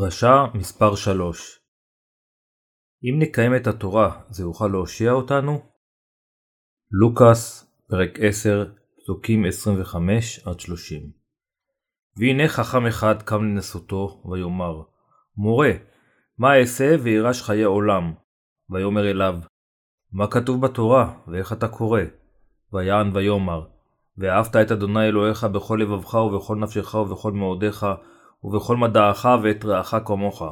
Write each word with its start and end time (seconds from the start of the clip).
דרשה 0.00 0.44
מספר 0.54 0.94
3 0.94 1.60
אם 3.04 3.18
נקיים 3.18 3.56
את 3.56 3.66
התורה, 3.66 4.20
זה 4.30 4.42
יוכל 4.42 4.68
להושיע 4.68 5.12
אותנו? 5.12 5.62
לוקאס, 6.90 7.72
פרק 7.88 8.18
10, 8.20 8.64
פסוקים 8.98 9.44
25-30 9.44 9.48
והנה 12.16 12.48
חכם 12.48 12.86
אחד 12.86 13.22
קם 13.22 13.44
לנסותו, 13.44 14.22
ויאמר, 14.30 14.82
מורה, 15.36 15.72
מה 16.38 16.58
אעשה 16.60 16.96
וירש 17.02 17.42
חיי 17.42 17.62
עולם? 17.62 18.14
ויאמר 18.70 19.10
אליו, 19.10 19.34
מה 20.12 20.26
כתוב 20.30 20.66
בתורה, 20.66 21.14
ואיך 21.28 21.52
אתה 21.52 21.68
קורא? 21.68 22.00
ויען 22.72 23.16
ויאמר, 23.16 23.66
ואהבת 24.18 24.56
את 24.56 24.72
אדוני 24.72 25.06
אלוהיך 25.08 25.44
בכל 25.44 25.78
לבבך 25.82 26.14
ובכל 26.14 26.56
נפשך 26.56 26.94
ובכל 26.94 27.32
מאודיך 27.32 27.86
ובכל 28.44 28.76
מדעך 28.76 29.26
ואת 29.42 29.64
רעך 29.64 29.94
כמוך. 30.04 30.42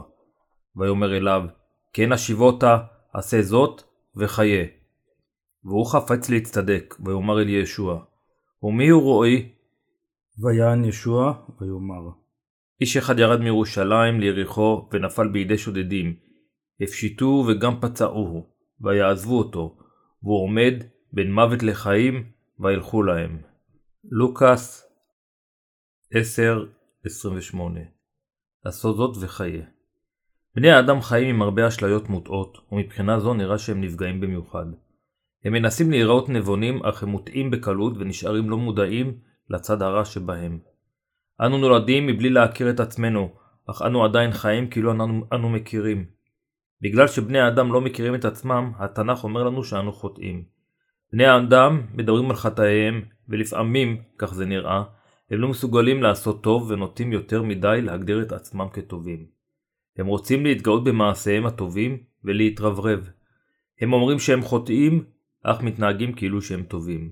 ויאמר 0.76 1.16
אליו, 1.16 1.42
כן 1.92 2.12
השיבותה, 2.12 2.78
עשה 3.12 3.42
זאת, 3.42 3.82
וחיה. 4.16 4.64
והוא 5.64 5.86
חפץ 5.86 6.30
להצטדק, 6.30 6.94
ויאמר 7.04 7.42
אל 7.42 7.48
ישוע, 7.48 8.04
ומי 8.62 8.88
הוא 8.88 9.02
רועי? 9.02 9.52
ויען 10.38 10.84
ישוע, 10.84 11.32
ויאמר, 11.60 12.10
איש 12.80 12.96
אחד 12.96 13.18
ירד 13.18 13.40
מירושלים 13.40 14.20
ליריחו, 14.20 14.88
ונפל 14.92 15.28
בידי 15.28 15.58
שודדים. 15.58 16.16
הפשיטוהו 16.80 17.46
וגם 17.46 17.80
פצעוהו, 17.80 18.46
ויעזבו 18.80 19.38
אותו, 19.38 19.76
והוא 20.22 20.42
עומד 20.42 20.74
בין 21.12 21.32
מוות 21.32 21.62
לחיים, 21.62 22.24
וילכו 22.60 23.02
להם. 23.02 23.38
לוקאס 24.04 24.88
10-28 27.06 27.08
עשו 28.64 28.92
זאת 28.92 29.16
וחיה. 29.20 29.64
בני 30.54 30.70
האדם 30.70 31.00
חיים 31.00 31.28
עם 31.34 31.42
הרבה 31.42 31.68
אשליות 31.68 32.08
מוטעות, 32.08 32.58
ומבחינה 32.72 33.20
זו 33.20 33.34
נראה 33.34 33.58
שהם 33.58 33.80
נפגעים 33.80 34.20
במיוחד. 34.20 34.66
הם 35.44 35.52
מנסים 35.52 35.90
להיראות 35.90 36.28
נבונים, 36.28 36.86
אך 36.86 37.02
הם 37.02 37.08
מוטעים 37.08 37.50
בקלות 37.50 37.92
ונשארים 37.98 38.50
לא 38.50 38.56
מודעים 38.56 39.18
לצד 39.50 39.82
הרע 39.82 40.04
שבהם. 40.04 40.58
אנו 41.40 41.58
נולדים 41.58 42.06
מבלי 42.06 42.30
להכיר 42.30 42.70
את 42.70 42.80
עצמנו, 42.80 43.34
אך 43.70 43.82
אנו 43.82 44.04
עדיין 44.04 44.32
חיים 44.32 44.70
כאילו 44.70 44.92
אנו, 44.92 45.24
אנו 45.32 45.48
מכירים. 45.48 46.04
בגלל 46.80 47.08
שבני 47.08 47.40
האדם 47.40 47.72
לא 47.72 47.80
מכירים 47.80 48.14
את 48.14 48.24
עצמם, 48.24 48.72
התנ"ך 48.78 49.24
אומר 49.24 49.44
לנו 49.44 49.64
שאנו 49.64 49.92
חוטאים. 49.92 50.44
בני 51.12 51.26
האדם 51.26 51.80
מדברים 51.94 52.30
על 52.30 52.36
חטאיהם, 52.36 53.02
ולפעמים, 53.28 54.02
כך 54.18 54.34
זה 54.34 54.46
נראה, 54.46 54.82
הם 55.32 55.40
לא 55.40 55.48
מסוגלים 55.48 56.02
לעשות 56.02 56.42
טוב 56.42 56.70
ונוטים 56.70 57.12
יותר 57.12 57.42
מדי 57.42 57.78
להגדיר 57.82 58.22
את 58.22 58.32
עצמם 58.32 58.66
כטובים. 58.72 59.26
הם 59.96 60.06
רוצים 60.06 60.44
להתגאות 60.44 60.84
במעשיהם 60.84 61.46
הטובים 61.46 61.98
ולהתרברב. 62.24 63.10
הם 63.80 63.92
אומרים 63.92 64.18
שהם 64.18 64.42
חוטאים, 64.42 65.04
אך 65.44 65.62
מתנהגים 65.62 66.12
כאילו 66.12 66.42
שהם 66.42 66.62
טובים. 66.62 67.10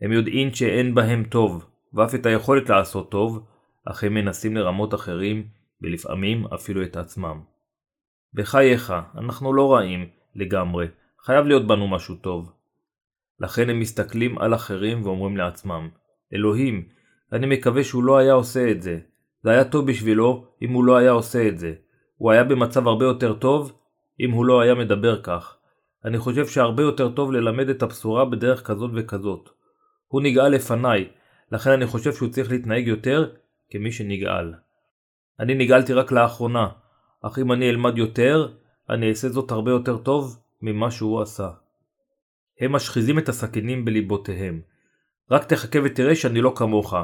הם 0.00 0.12
יודעים 0.12 0.54
שאין 0.54 0.94
בהם 0.94 1.24
טוב, 1.24 1.66
ואף 1.92 2.14
את 2.14 2.26
היכולת 2.26 2.68
לעשות 2.68 3.10
טוב, 3.10 3.46
אך 3.84 4.04
הם 4.04 4.14
מנסים 4.14 4.56
לרמות 4.56 4.94
אחרים, 4.94 5.48
ולפעמים 5.82 6.46
אפילו 6.46 6.82
את 6.82 6.96
עצמם. 6.96 7.40
בחייך, 8.34 8.94
אנחנו 9.18 9.52
לא 9.52 9.74
רעים 9.74 10.08
לגמרי, 10.34 10.86
חייב 11.20 11.46
להיות 11.46 11.66
בנו 11.66 11.88
משהו 11.88 12.14
טוב. 12.14 12.52
לכן 13.40 13.70
הם 13.70 13.80
מסתכלים 13.80 14.38
על 14.38 14.54
אחרים 14.54 15.02
ואומרים 15.02 15.36
לעצמם, 15.36 15.88
אלוהים, 16.34 16.88
אני 17.32 17.46
מקווה 17.46 17.84
שהוא 17.84 18.04
לא 18.04 18.18
היה 18.18 18.32
עושה 18.32 18.70
את 18.70 18.82
זה. 18.82 18.98
זה 19.42 19.50
היה 19.50 19.64
טוב 19.64 19.86
בשבילו 19.86 20.46
אם 20.62 20.72
הוא 20.72 20.84
לא 20.84 20.96
היה 20.96 21.10
עושה 21.10 21.48
את 21.48 21.58
זה. 21.58 21.74
הוא 22.16 22.30
היה 22.30 22.44
במצב 22.44 22.88
הרבה 22.88 23.04
יותר 23.04 23.32
טוב 23.32 23.72
אם 24.20 24.30
הוא 24.30 24.44
לא 24.44 24.60
היה 24.60 24.74
מדבר 24.74 25.22
כך. 25.22 25.56
אני 26.04 26.18
חושב 26.18 26.46
שהרבה 26.46 26.82
יותר 26.82 27.10
טוב 27.10 27.32
ללמד 27.32 27.68
את 27.68 27.82
הבשורה 27.82 28.24
בדרך 28.24 28.66
כזאת 28.66 28.90
וכזאת. 28.94 29.48
הוא 30.08 30.22
נגאל 30.22 30.48
לפניי, 30.48 31.08
לכן 31.52 31.70
אני 31.70 31.86
חושב 31.86 32.12
שהוא 32.12 32.28
צריך 32.28 32.50
להתנהג 32.50 32.86
יותר 32.86 33.30
כמי 33.70 33.92
שנגאל. 33.92 34.54
אני 35.40 35.54
נגאלתי 35.54 35.92
רק 35.92 36.12
לאחרונה, 36.12 36.68
אך 37.22 37.38
אם 37.38 37.52
אני 37.52 37.70
אלמד 37.70 37.98
יותר, 37.98 38.52
אני 38.90 39.08
אעשה 39.08 39.28
זאת 39.28 39.50
הרבה 39.50 39.70
יותר 39.70 39.96
טוב 39.96 40.38
ממה 40.62 40.90
שהוא 40.90 41.22
עשה. 41.22 41.50
הם 42.60 42.72
משחיזים 42.72 43.18
את 43.18 43.28
הסכינים 43.28 43.84
בליבותיהם. 43.84 44.60
רק 45.30 45.44
תחכה 45.44 45.78
ותראה 45.84 46.16
שאני 46.16 46.40
לא 46.40 46.52
כמוך. 46.56 46.94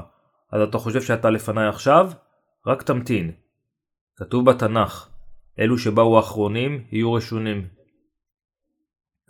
אז 0.53 0.61
אתה 0.61 0.78
חושב 0.78 1.03
שאתה 1.03 1.31
לפניי 1.31 1.69
עכשיו? 1.69 2.11
רק 2.66 2.83
תמתין. 2.83 3.33
כתוב 4.16 4.50
בתנ"ך, 4.50 5.09
אלו 5.59 5.78
שבאו 5.78 6.21
אחרונים 6.21 6.84
יהיו 6.93 7.12
ראשונים. 7.12 7.69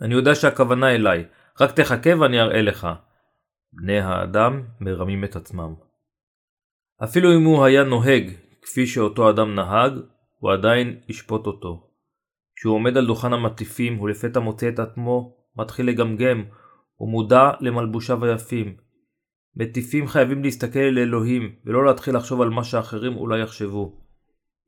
אני 0.01 0.13
יודע 0.13 0.35
שהכוונה 0.35 0.95
אליי, 0.95 1.25
רק 1.61 1.71
תחכה 1.71 2.09
ואני 2.19 2.41
אראה 2.41 2.61
לך. 2.61 2.87
בני 3.73 3.99
האדם 3.99 4.63
מרמים 4.79 5.23
את 5.23 5.35
עצמם. 5.35 5.73
אפילו 7.03 7.33
אם 7.35 7.43
הוא 7.43 7.65
היה 7.65 7.83
נוהג 7.83 8.31
כפי 8.61 8.87
שאותו 8.87 9.29
אדם 9.29 9.55
נהג, 9.55 9.93
הוא 10.39 10.51
עדיין 10.51 10.99
ישפוט 11.09 11.47
אותו. 11.47 11.87
כשהוא 12.55 12.75
עומד 12.75 12.97
על 12.97 13.07
דוכן 13.07 13.33
המטיפים 13.33 14.01
ולפתע 14.01 14.39
מוצא 14.39 14.69
את 14.69 14.79
עצמו 14.79 15.35
מתחיל 15.55 15.87
לגמגם, 15.87 16.43
הוא 16.95 17.09
מודע 17.09 17.51
למלבושיו 17.59 18.25
היפים. 18.25 18.75
מטיפים 19.55 20.07
חייבים 20.07 20.43
להסתכל 20.43 20.79
אל 20.79 20.97
אלוהים, 20.97 21.55
ולא 21.65 21.85
להתחיל 21.85 22.15
לחשוב 22.15 22.41
על 22.41 22.49
מה 22.49 22.63
שאחרים 22.63 23.15
אולי 23.15 23.41
יחשבו. 23.41 24.01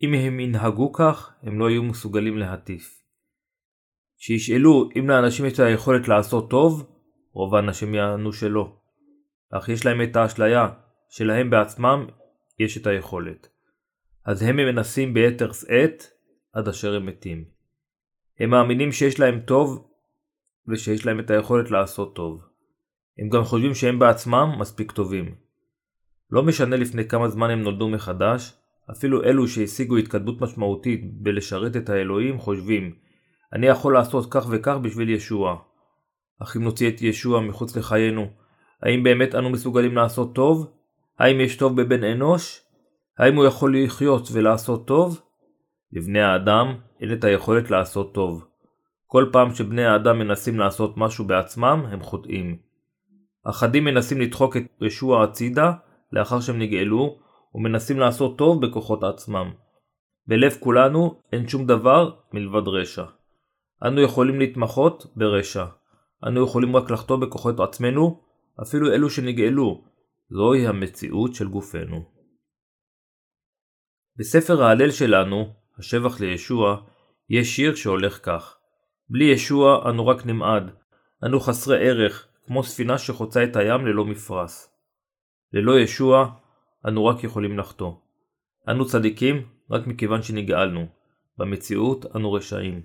אם 0.01 0.13
הם 0.13 0.39
ינהגו 0.39 0.93
כך, 0.93 1.33
הם 1.43 1.59
לא 1.59 1.69
יהיו 1.69 1.83
מסוגלים 1.83 2.37
להטיף. 2.37 3.03
שישאלו 4.17 4.89
אם 4.99 5.09
לאנשים 5.09 5.45
יש 5.45 5.53
את 5.53 5.59
היכולת 5.59 6.07
לעשות 6.07 6.49
טוב, 6.49 6.89
רוב 7.33 7.55
האנשים 7.55 7.95
יענו 7.95 8.33
שלא. 8.33 8.75
אך 9.51 9.69
יש 9.69 9.85
להם 9.85 10.01
את 10.01 10.15
האשליה 10.15 10.69
שלהם 11.09 11.49
בעצמם 11.49 12.05
יש 12.59 12.77
את 12.77 12.87
היכולת. 12.87 13.47
אז 14.25 14.41
הם 14.41 14.55
מנסים 14.55 15.13
ביתר 15.13 15.51
שאת 15.51 16.03
עד 16.53 16.67
אשר 16.67 16.95
הם 16.95 17.05
מתים. 17.05 17.45
הם 18.39 18.49
מאמינים 18.49 18.91
שיש 18.91 19.19
להם 19.19 19.39
טוב 19.39 19.87
ושיש 20.67 21.05
להם 21.05 21.19
את 21.19 21.31
היכולת 21.31 21.71
לעשות 21.71 22.15
טוב. 22.15 22.52
הם 23.19 23.29
גם 23.29 23.43
חושבים 23.43 23.75
שהם 23.75 23.99
בעצמם 23.99 24.55
מספיק 24.59 24.91
טובים. 24.91 25.35
לא 26.31 26.43
משנה 26.43 26.75
לפני 26.75 27.07
כמה 27.07 27.29
זמן 27.29 27.49
הם 27.49 27.61
נולדו 27.61 27.89
מחדש, 27.89 28.53
אפילו 28.91 29.23
אלו 29.23 29.47
שהשיגו 29.47 29.97
התקדמות 29.97 30.41
משמעותית 30.41 31.21
בלשרת 31.21 31.75
את 31.75 31.89
האלוהים 31.89 32.39
חושבים 32.39 32.93
אני 33.53 33.67
יכול 33.67 33.93
לעשות 33.93 34.33
כך 34.33 34.45
וכך 34.49 34.77
בשביל 34.81 35.09
ישוע. 35.09 35.57
אך 36.41 36.57
אם 36.57 36.63
נוציא 36.63 36.89
את 36.89 37.01
ישוע 37.01 37.41
מחוץ 37.41 37.77
לחיינו, 37.77 38.27
האם 38.81 39.03
באמת 39.03 39.35
אנו 39.35 39.49
מסוגלים 39.49 39.95
לעשות 39.95 40.35
טוב? 40.35 40.71
האם 41.19 41.41
יש 41.41 41.57
טוב 41.57 41.81
בבן 41.81 42.03
אנוש? 42.03 42.61
האם 43.17 43.35
הוא 43.35 43.45
יכול 43.45 43.83
לחיות 43.83 44.27
ולעשות 44.31 44.87
טוב? 44.87 45.21
לבני 45.91 46.21
האדם 46.21 46.75
אין 47.01 47.13
את 47.13 47.23
היכולת 47.23 47.71
לעשות 47.71 48.13
טוב. 48.13 48.45
כל 49.07 49.25
פעם 49.31 49.53
שבני 49.53 49.85
האדם 49.85 50.19
מנסים 50.19 50.59
לעשות 50.59 50.97
משהו 50.97 51.25
בעצמם, 51.25 51.85
הם 51.91 52.01
חוטאים. 52.01 52.57
אחדים 53.43 53.83
מנסים 53.83 54.21
לדחוק 54.21 54.57
את 54.57 54.63
ישוע 54.81 55.23
הצידה 55.23 55.71
לאחר 56.11 56.39
שהם 56.39 56.59
נגאלו, 56.59 57.17
ומנסים 57.55 57.99
לעשות 57.99 58.37
טוב 58.37 58.65
בכוחות 58.65 59.03
עצמם. 59.03 59.51
בלב 60.27 60.57
כולנו 60.59 61.21
אין 61.33 61.47
שום 61.47 61.67
דבר 61.67 62.11
מלבד 62.33 62.67
רשע. 62.67 63.05
אנו 63.87 64.01
יכולים 64.01 64.39
להתמחות 64.39 65.05
ברשע. 65.15 65.65
אנו 66.27 66.43
יכולים 66.43 66.75
רק 66.75 66.91
לחטוא 66.91 67.17
בכוחות 67.17 67.59
עצמנו, 67.59 68.21
אפילו 68.61 68.93
אלו 68.93 69.09
שנגאלו. 69.09 69.83
זוהי 70.29 70.67
המציאות 70.67 71.35
של 71.35 71.47
גופנו. 71.47 72.03
בספר 74.17 74.63
ההלל 74.63 74.91
שלנו, 74.91 75.53
השבח 75.79 76.19
לישוע, 76.19 76.77
יש 77.29 77.55
שיר 77.55 77.75
שהולך 77.75 78.19
כך: 78.23 78.57
בלי 79.09 79.25
ישוע 79.25 79.89
אנו 79.89 80.07
רק 80.07 80.25
נמעד, 80.25 80.71
אנו 81.25 81.39
חסרי 81.39 81.89
ערך, 81.89 82.27
כמו 82.47 82.63
ספינה 82.63 82.97
שחוצה 82.97 83.43
את 83.43 83.55
הים 83.55 83.85
ללא 83.85 84.05
מפרש. 84.05 84.67
ללא 85.53 85.79
ישוע, 85.79 86.33
אנו 86.87 87.05
רק 87.05 87.23
יכולים 87.23 87.59
לחטוא. 87.59 87.93
אנו 88.69 88.85
צדיקים 88.85 89.47
רק 89.71 89.87
מכיוון 89.87 90.21
שנגאלנו, 90.21 90.85
במציאות 91.37 92.15
אנו 92.15 92.33
רשעים. 92.33 92.81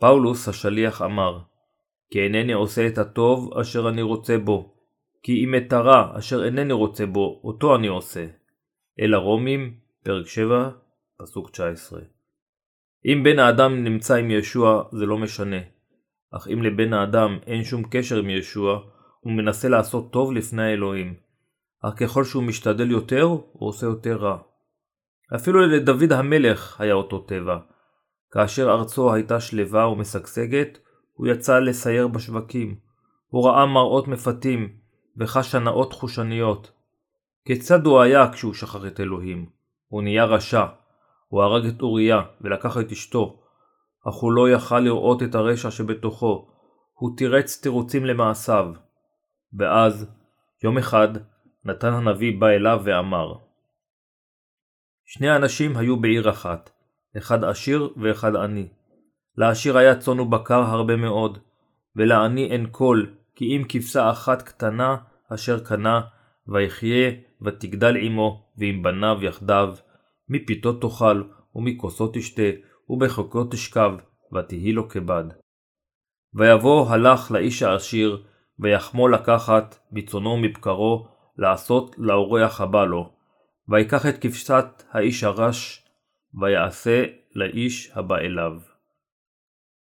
פאולוס 0.00 0.48
השליח 0.48 1.02
אמר, 1.02 1.38
כי 2.10 2.20
אינני 2.20 2.52
עושה 2.52 2.86
את 2.86 2.98
הטוב 2.98 3.58
אשר 3.58 3.88
אני 3.88 4.02
רוצה 4.02 4.38
בו, 4.38 4.74
כי 5.22 5.44
אם 5.44 5.54
את 5.54 5.72
הרע 5.72 6.18
אשר 6.18 6.44
אינני 6.44 6.72
רוצה 6.72 7.06
בו, 7.06 7.40
אותו 7.44 7.76
אני 7.76 7.86
עושה. 7.86 8.26
אל 9.00 9.14
הרומים, 9.14 9.74
פרק 10.04 10.26
7, 10.26 10.70
פסוק 11.16 11.50
19. 11.50 12.00
אם 13.04 13.22
בן 13.24 13.38
האדם 13.38 13.84
נמצא 13.84 14.14
עם 14.14 14.30
ישוע 14.30 14.82
זה 14.92 15.06
לא 15.06 15.18
משנה, 15.18 15.56
אך 16.36 16.48
אם 16.48 16.62
לבן 16.62 16.92
האדם 16.92 17.38
אין 17.46 17.64
שום 17.64 17.82
קשר 17.90 18.18
עם 18.18 18.30
ישוע, 18.30 18.78
הוא 19.20 19.32
מנסה 19.32 19.68
לעשות 19.68 20.12
טוב 20.12 20.32
לפני 20.32 20.62
האלוהים, 20.62 21.14
אך 21.82 21.92
ככל 21.96 22.24
שהוא 22.24 22.42
משתדל 22.42 22.90
יותר, 22.90 23.22
הוא 23.22 23.68
עושה 23.68 23.86
יותר 23.86 24.16
רע. 24.16 24.38
אפילו 25.34 25.60
לדוד 25.60 26.12
המלך 26.12 26.80
היה 26.80 26.94
אותו 26.94 27.18
טבע. 27.18 27.58
כאשר 28.30 28.70
ארצו 28.70 29.14
הייתה 29.14 29.40
שלווה 29.40 29.88
ומשגשגת, 29.88 30.78
הוא 31.12 31.26
יצא 31.26 31.58
לסייר 31.58 32.08
בשווקים. 32.08 32.74
הוא 33.28 33.48
ראה 33.48 33.66
מראות 33.66 34.08
מפתים, 34.08 34.68
וחש 35.16 35.54
הנאות 35.54 35.92
חושניות. 35.92 36.72
כיצד 37.44 37.86
הוא 37.86 38.00
היה 38.00 38.32
כשהוא 38.32 38.54
שכח 38.54 38.86
את 38.86 39.00
אלוהים? 39.00 39.46
הוא 39.88 40.02
נהיה 40.02 40.24
רשע. 40.24 40.64
הוא 41.28 41.42
הרג 41.42 41.66
את 41.66 41.82
אוריה, 41.82 42.22
ולקח 42.40 42.78
את 42.78 42.92
אשתו. 42.92 43.39
אך 44.08 44.14
הוא 44.14 44.32
לא 44.32 44.50
יכל 44.50 44.80
לראות 44.80 45.22
את 45.22 45.34
הרשע 45.34 45.70
שבתוכו. 45.70 46.48
הוא 46.92 47.16
תירץ 47.16 47.60
תירוצים 47.62 48.04
למעשיו. 48.04 48.66
ואז, 49.58 50.10
יום 50.64 50.78
אחד, 50.78 51.08
נתן 51.64 51.92
הנביא 51.92 52.40
בא 52.40 52.48
אליו 52.48 52.80
ואמר 52.84 53.34
שני 55.12 55.36
אנשים 55.36 55.76
היו 55.76 55.96
בעיר 55.96 56.30
אחת, 56.30 56.70
אחד 57.18 57.44
עשיר 57.44 57.88
ואחד 57.96 58.36
עני. 58.36 58.68
לעשיר 59.36 59.78
היה 59.78 59.98
צאן 59.98 60.20
ובקר 60.20 60.60
הרבה 60.60 60.96
מאוד, 60.96 61.38
ולעני 61.96 62.50
אין 62.50 62.66
קול, 62.66 63.14
כי 63.34 63.44
אם 63.44 63.62
כבשה 63.68 64.10
אחת 64.10 64.42
קטנה 64.42 64.96
אשר 65.34 65.64
קנה, 65.64 66.00
ויחיה 66.48 67.10
ותגדל 67.42 67.96
עמו, 67.96 68.52
ועם 68.58 68.82
בניו 68.82 69.18
יחדיו, 69.22 69.74
מפיתות 70.28 70.80
תאכל, 70.80 71.22
ומכוסו 71.54 72.10
תשתה, 72.12 72.42
ובחוקו 72.90 73.44
תשכב, 73.44 73.92
ותהי 74.32 74.72
לו 74.72 74.88
כבד. 74.88 75.24
ויבוא 76.34 76.88
הלך 76.88 77.30
לאיש 77.30 77.62
העשיר, 77.62 78.24
ויחמול 78.58 79.14
לקחת 79.14 79.78
בצונו 79.92 80.30
ומבקרו, 80.30 81.08
לעשות 81.36 81.94
לאורח 81.98 82.60
הבא 82.60 82.84
לו, 82.84 83.12
ויקח 83.68 84.06
את 84.06 84.18
כבשת 84.20 84.64
האיש 84.90 85.24
הרש, 85.24 85.86
ויעשה 86.40 87.04
לאיש 87.34 87.90
הבא 87.94 88.18
אליו. 88.18 88.52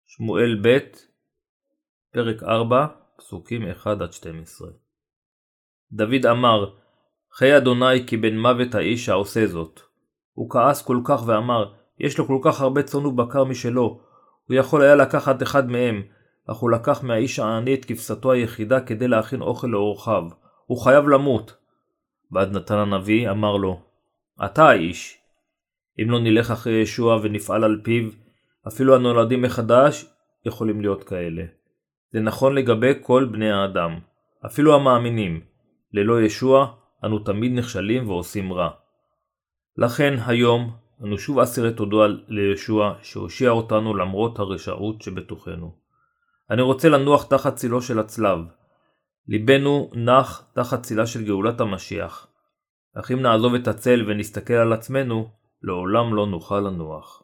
שמואל 0.06 0.61
ב', 0.62 0.79
פרק 2.12 2.43
4, 2.43 2.87
פסוקים 3.17 3.62
1-12 3.62 3.87
דוד 5.93 6.27
אמר, 6.31 6.75
חי 7.33 7.56
אדוני 7.56 8.06
כי 8.06 8.17
בן 8.17 8.38
מוות 8.38 8.75
האיש 8.75 9.09
העושה 9.09 9.47
זאת. 9.47 9.81
הוא 10.33 10.50
כעס 10.50 10.83
כל 10.83 11.00
כך 11.05 11.27
ואמר, 11.27 11.75
יש 11.99 12.19
לו 12.19 12.27
כל 12.27 12.39
כך 12.43 12.61
הרבה 12.61 12.83
צאן 12.83 13.06
ובקר 13.06 13.44
משלו, 13.44 14.00
הוא 14.49 14.55
יכול 14.56 14.83
היה 14.83 14.94
לקחת 14.94 15.43
אחד 15.43 15.71
מהם, 15.71 16.03
אך 16.47 16.56
הוא 16.56 16.71
לקח 16.71 17.03
מהאיש 17.03 17.39
העני 17.39 17.75
את 17.75 17.85
כבשתו 17.85 18.33
היחידה 18.33 18.81
כדי 18.81 19.09
להכין 19.09 19.41
אוכל 19.41 19.67
לאורחיו. 19.67 20.25
הוא 20.67 20.81
חייב 20.81 21.09
למות. 21.09 21.56
ועד 22.31 22.56
נתן 22.56 22.75
הנביא 22.75 23.31
אמר 23.31 23.56
לו, 23.56 23.81
אתה 24.44 24.69
האיש. 24.69 25.19
אם 26.03 26.11
לא 26.11 26.21
נלך 26.21 26.50
אחרי 26.50 26.73
ישוע 26.73 27.19
ונפעל 27.23 27.65
על 27.65 27.81
פיו, 27.85 28.11
אפילו 28.69 28.95
הנולדים 28.95 29.43
מחדש 29.43 30.06
יכולים 30.47 30.81
להיות 30.81 31.05
כאלה. 31.05 31.43
זה 32.12 32.21
נכון 32.21 32.55
לגבי 32.55 32.93
כל 33.03 33.29
בני 33.33 33.53
האדם, 33.53 33.99
אפילו 34.47 34.75
המאמינים. 34.75 35.41
ללא 35.93 36.23
ישוע, 36.23 36.75
אנו 37.05 37.19
תמיד 37.19 37.53
נכשלים 37.53 38.09
ועושים 38.09 38.53
רע. 38.53 38.71
לכן 39.77 40.15
היום 40.27 40.73
אנו 41.02 41.19
שוב 41.19 41.38
אסירי 41.38 41.75
תודו 41.75 42.02
לישוע 42.28 42.94
שהושיע 43.02 43.50
אותנו 43.50 43.94
למרות 43.94 44.38
הרשעות 44.38 45.02
שבתוכנו. 45.02 45.76
אני 46.50 46.62
רוצה 46.62 46.88
לנוח 46.88 47.25
תחת 47.25 47.54
צילו 47.54 47.82
של 47.82 47.99
הצלב. 47.99 48.38
ליבנו 49.28 49.90
נח 49.94 50.50
תחת 50.54 50.82
צילה 50.82 51.06
של 51.06 51.25
גאולת 51.25 51.60
המשיח. 51.60 52.26
אך 52.94 53.10
אם 53.10 53.22
נעזוב 53.22 53.54
את 53.54 53.69
הצל 53.69 54.04
ונסתכל 54.10 54.54
על 54.54 54.72
עצמנו, 54.72 55.31
לעולם 55.62 56.14
לא 56.14 56.26
נוכל 56.26 56.60
לנוח. 56.60 57.22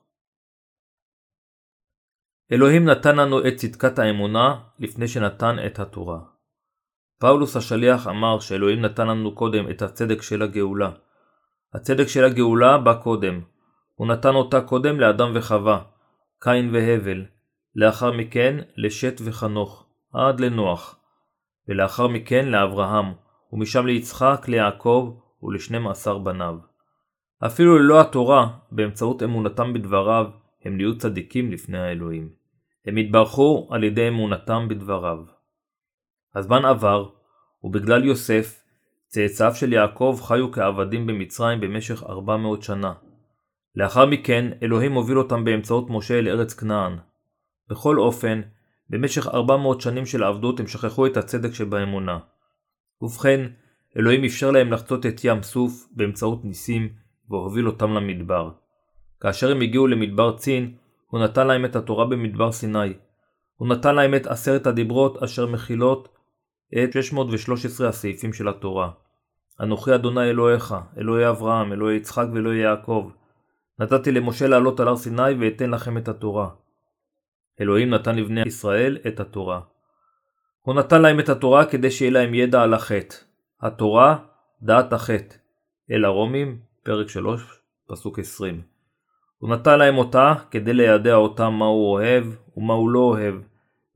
אלוהים 2.52 2.84
נתן 2.84 3.16
לנו 3.16 3.48
את 3.48 3.56
צדקת 3.56 3.98
האמונה 3.98 4.60
לפני 4.78 5.08
שנתן 5.08 5.56
את 5.66 5.78
התורה. 5.78 6.18
פאולוס 7.20 7.56
השליח 7.56 8.06
אמר 8.06 8.40
שאלוהים 8.40 8.80
נתן 8.80 9.08
לנו 9.08 9.34
קודם 9.34 9.70
את 9.70 9.82
הצדק 9.82 10.22
של 10.22 10.42
הגאולה. 10.42 10.90
הצדק 11.74 12.06
של 12.06 12.24
הגאולה 12.24 12.78
בא 12.78 12.94
קודם. 13.02 13.40
הוא 13.98 14.06
נתן 14.06 14.34
אותה 14.34 14.60
קודם 14.60 15.00
לאדם 15.00 15.30
וחווה, 15.34 15.82
קין 16.40 16.70
והבל, 16.74 17.24
לאחר 17.74 18.12
מכן 18.12 18.56
לשת 18.76 19.20
וחנוך, 19.24 19.86
עד 20.12 20.40
לנוח, 20.40 21.00
ולאחר 21.68 22.08
מכן 22.08 22.48
לאברהם, 22.48 23.12
ומשם 23.52 23.86
ליצחק, 23.86 24.48
ליעקב 24.48 25.16
ולשנים 25.42 25.88
עשר 25.88 26.18
בניו. 26.18 26.54
אפילו 27.46 27.78
ללא 27.78 28.00
התורה, 28.00 28.48
באמצעות 28.72 29.22
אמונתם 29.22 29.72
בדבריו, 29.72 30.26
הם 30.64 30.76
נהיו 30.76 30.98
צדיקים 30.98 31.52
לפני 31.52 31.78
האלוהים. 31.78 32.28
הם 32.86 32.96
התברכו 32.96 33.68
על 33.70 33.84
ידי 33.84 34.08
אמונתם 34.08 34.68
בדבריו. 34.68 35.18
הזמן 36.34 36.64
עבר, 36.64 37.08
ובגלל 37.64 38.04
יוסף, 38.04 38.60
צאצאיו 39.06 39.54
של 39.54 39.72
יעקב 39.72 40.18
חיו 40.22 40.52
כעבדים 40.52 41.06
במצרים 41.06 41.60
במשך 41.60 42.02
400 42.02 42.62
שנה. 42.62 42.92
לאחר 43.78 44.06
מכן, 44.06 44.50
אלוהים 44.62 44.92
הוביל 44.92 45.18
אותם 45.18 45.44
באמצעות 45.44 45.90
משה 45.90 46.18
אל 46.18 46.28
ארץ 46.28 46.54
כנען. 46.54 46.96
בכל 47.70 47.98
אופן, 47.98 48.40
במשך 48.90 49.26
400 49.26 49.80
שנים 49.80 50.06
של 50.06 50.24
עבדות 50.24 50.60
הם 50.60 50.66
שכחו 50.66 51.06
את 51.06 51.16
הצדק 51.16 51.54
שבאמונה. 51.54 52.18
ובכן, 53.02 53.46
אלוהים 53.98 54.24
אפשר 54.24 54.50
להם 54.50 54.72
לחצות 54.72 55.06
את 55.06 55.20
ים 55.24 55.42
סוף 55.42 55.88
באמצעות 55.90 56.44
ניסים, 56.44 56.88
והוביל 57.30 57.66
אותם 57.66 57.94
למדבר. 57.94 58.50
כאשר 59.20 59.50
הם 59.50 59.60
הגיעו 59.60 59.86
למדבר 59.86 60.36
צין, 60.36 60.74
הוא 61.06 61.20
נתן 61.20 61.46
להם 61.46 61.64
את 61.64 61.76
התורה 61.76 62.06
במדבר 62.06 62.52
סיני. 62.52 62.92
הוא 63.56 63.68
נתן 63.68 63.94
להם 63.94 64.14
את 64.14 64.26
עשרת 64.26 64.66
הדיברות 64.66 65.22
אשר 65.22 65.46
מכילות 65.46 66.08
את 66.84 66.92
613 66.92 67.88
הסעיפים 67.88 68.32
של 68.32 68.48
התורה. 68.48 68.90
אנוכי 69.60 69.94
אדוני 69.94 70.30
אלוהיך, 70.30 70.74
אלוהי 70.98 71.28
אברהם, 71.28 71.72
אלוהי 71.72 71.96
יצחק 71.96 72.26
ואלוהי 72.34 72.58
יעקב. 72.58 73.10
נתתי 73.78 74.12
למשה 74.12 74.46
לעלות 74.46 74.80
על 74.80 74.88
הר 74.88 74.96
סיני 74.96 75.34
ואתן 75.40 75.70
לכם 75.70 75.98
את 75.98 76.08
התורה. 76.08 76.48
אלוהים 77.60 77.90
נתן 77.90 78.16
לבני 78.16 78.42
ישראל 78.46 78.98
את 79.06 79.20
התורה. 79.20 79.60
הוא 80.60 80.74
נתן 80.74 81.02
להם 81.02 81.20
את 81.20 81.28
התורה 81.28 81.66
כדי 81.66 81.90
שיהיה 81.90 82.10
להם 82.10 82.34
ידע 82.34 82.62
על 82.62 82.74
החטא. 82.74 83.16
התורה, 83.62 84.18
דעת 84.62 84.92
החטא. 84.92 85.34
אל 85.90 86.04
הרומים, 86.04 86.58
פרק 86.82 87.08
3, 87.08 87.42
פסוק 87.88 88.18
20. 88.18 88.62
הוא 89.38 89.50
נתן 89.50 89.78
להם 89.78 89.98
אותה 89.98 90.34
כדי 90.50 90.72
לידע 90.72 91.14
אותם 91.14 91.52
מה 91.52 91.64
הוא 91.64 91.92
אוהב 91.92 92.24
ומה 92.56 92.74
הוא 92.74 92.90
לא 92.90 92.98
אוהב, 92.98 93.34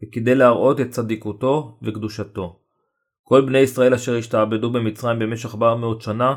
וכדי 0.02 0.34
להראות 0.34 0.80
את 0.80 0.90
צדיקותו 0.90 1.78
וקדושתו. 1.82 2.60
כל 3.22 3.40
בני 3.40 3.58
ישראל 3.58 3.94
אשר 3.94 4.16
השתעבדו 4.16 4.72
במצרים 4.72 5.18
במשך 5.18 5.54
400 5.54 6.02
שנה, 6.02 6.34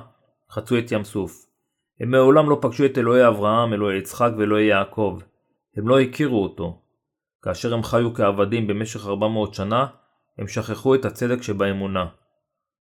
חצו 0.51 0.77
את 0.77 0.91
ים 0.91 1.03
סוף. 1.03 1.44
הם 1.99 2.11
מעולם 2.11 2.49
לא 2.49 2.57
פגשו 2.61 2.85
את 2.85 2.97
אלוהי 2.97 3.27
אברהם, 3.27 3.73
אלוהי 3.73 3.97
יצחק 3.97 4.31
ואלוהי 4.37 4.65
יעקב. 4.65 5.19
הם 5.77 5.87
לא 5.87 5.99
הכירו 5.99 6.43
אותו. 6.43 6.81
כאשר 7.41 7.73
הם 7.73 7.83
חיו 7.83 8.13
כעבדים 8.13 8.67
במשך 8.67 9.07
400 9.07 9.53
שנה, 9.53 9.87
הם 10.37 10.47
שכחו 10.47 10.95
את 10.95 11.05
הצדק 11.05 11.41
שבאמונה. 11.41 12.05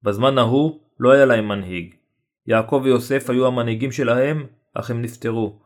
בזמן 0.02 0.38
ההוא 0.38 0.80
לא 1.00 1.12
היה 1.12 1.24
להם 1.24 1.48
מנהיג. 1.48 1.94
יעקב 2.46 2.80
ויוסף 2.84 3.30
היו 3.30 3.46
המנהיגים 3.46 3.92
שלהם, 3.92 4.46
אך 4.74 4.90
הם 4.90 5.02
נפטרו. 5.02 5.62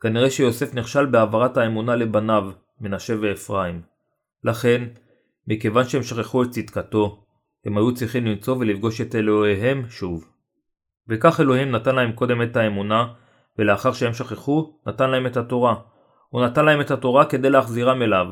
כנראה 0.00 0.30
שיוסף 0.30 0.74
נכשל 0.74 1.06
בהעברת 1.06 1.56
האמונה 1.56 1.96
לבניו, 1.96 2.50
מנשה 2.80 3.14
ואפרים. 3.20 3.82
לכן, 4.44 4.84
מכיוון 5.46 5.84
שהם 5.84 6.02
שכחו 6.02 6.42
את 6.42 6.50
צדקתו, 6.50 7.24
הם 7.66 7.76
היו 7.78 7.94
צריכים 7.94 8.26
למצוא 8.26 8.56
ולפגוש 8.56 9.00
את 9.00 9.14
אלוהיהם 9.14 9.82
שוב. 9.90 10.31
וכך 11.08 11.40
אלוהים 11.40 11.70
נתן 11.70 11.94
להם 11.94 12.12
קודם 12.12 12.42
את 12.42 12.56
האמונה, 12.56 13.06
ולאחר 13.58 13.92
שהם 13.92 14.12
שכחו, 14.12 14.78
נתן 14.86 15.10
להם 15.10 15.26
את 15.26 15.36
התורה. 15.36 15.74
הוא 16.28 16.44
נתן 16.44 16.64
להם 16.64 16.80
את 16.80 16.90
התורה 16.90 17.24
כדי 17.24 17.50
להחזירם 17.50 18.02
אליו. 18.02 18.26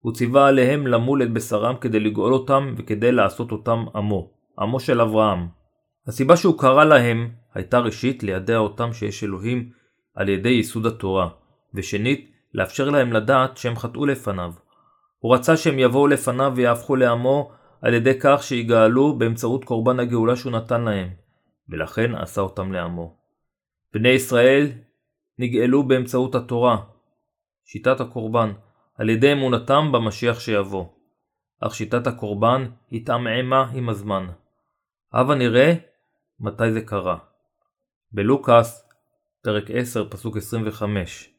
הוא 0.00 0.12
ציווה 0.12 0.48
עליהם 0.48 0.86
למול 0.86 1.22
את 1.22 1.32
בשרם 1.32 1.76
כדי 1.80 2.00
לגאול 2.00 2.32
אותם 2.32 2.74
וכדי 2.76 3.12
לעשות 3.12 3.52
אותם 3.52 3.84
עמו, 3.94 4.30
עמו 4.58 4.80
של 4.80 5.00
אברהם. 5.00 5.46
הסיבה 6.06 6.36
שהוא 6.36 6.58
קרא 6.58 6.84
להם 6.84 7.30
הייתה 7.54 7.78
ראשית 7.78 8.22
לידע 8.22 8.56
אותם 8.56 8.92
שיש 8.92 9.24
אלוהים 9.24 9.70
על 10.14 10.28
ידי 10.28 10.48
ייסוד 10.48 10.86
התורה, 10.86 11.28
ושנית, 11.74 12.32
לאפשר 12.54 12.90
להם 12.90 13.12
לדעת 13.12 13.56
שהם 13.56 13.76
חטאו 13.76 14.06
לפניו. 14.06 14.52
הוא 15.18 15.34
רצה 15.34 15.56
שהם 15.56 15.78
יבואו 15.78 16.06
לפניו 16.06 16.52
ויהפכו 16.56 16.96
לעמו 16.96 17.50
על 17.82 17.94
ידי 17.94 18.20
כך 18.20 18.42
שיגאלו 18.42 19.18
באמצעות 19.18 19.64
קורבן 19.64 20.00
הגאולה 20.00 20.36
שהוא 20.36 20.52
נתן 20.52 20.80
להם, 20.80 21.08
ולכן 21.68 22.14
עשה 22.14 22.40
אותם 22.40 22.72
לעמו. 22.72 23.16
בני 23.92 24.08
ישראל 24.08 24.72
נגאלו 25.38 25.82
באמצעות 25.82 26.34
התורה, 26.34 26.76
שיטת 27.64 28.00
הקורבן, 28.00 28.52
על 28.94 29.08
ידי 29.08 29.32
אמונתם 29.32 29.92
במשיח 29.92 30.40
שיבוא. 30.40 30.86
אך 31.60 31.74
שיטת 31.74 32.06
הקורבן 32.06 32.70
התעמעמה 32.92 33.70
עם 33.74 33.88
הזמן. 33.88 34.26
הבה 35.12 35.34
נראה 35.34 35.74
מתי 36.40 36.72
זה 36.72 36.80
קרה. 36.80 37.18
בלוקאס, 38.12 38.88
פרק 39.42 39.64
10, 39.70 40.08
פסוק 40.10 40.36
25 40.36 41.30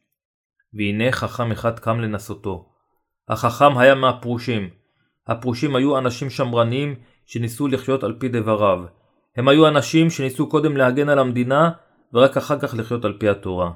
והנה 0.73 1.11
חכם 1.11 1.51
אחד 1.51 1.79
קם 1.79 1.99
לנסותו. 1.99 2.69
החכם 3.27 3.77
היה 3.77 3.95
מהפרושים. 3.95 4.69
הפרושים 5.27 5.75
היו 5.75 5.97
אנשים 5.97 6.29
שמרניים 6.29 6.95
שניסו 7.25 7.67
לחיות 7.67 8.03
על 8.03 8.15
פי 8.19 8.29
דבריו. 8.29 8.85
הם 9.37 9.47
היו 9.47 9.67
אנשים 9.67 10.09
שניסו 10.09 10.49
קודם 10.49 10.77
להגן 10.77 11.09
על 11.09 11.19
המדינה 11.19 11.71
ורק 12.13 12.37
אחר 12.37 12.59
כך 12.59 12.73
לחיות 12.73 13.05
על 13.05 13.17
פי 13.19 13.29
התורה. 13.29 13.71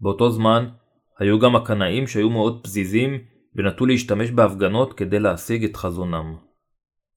באותו 0.00 0.30
זמן 0.30 0.68
היו 1.18 1.38
גם 1.38 1.56
הקנאים 1.56 2.06
שהיו 2.06 2.30
מאוד 2.30 2.60
פזיזים 2.62 3.18
ונטו 3.56 3.86
להשתמש 3.86 4.30
בהפגנות 4.30 4.92
כדי 4.92 5.18
להשיג 5.18 5.64
את 5.64 5.76
חזונם. 5.76 6.34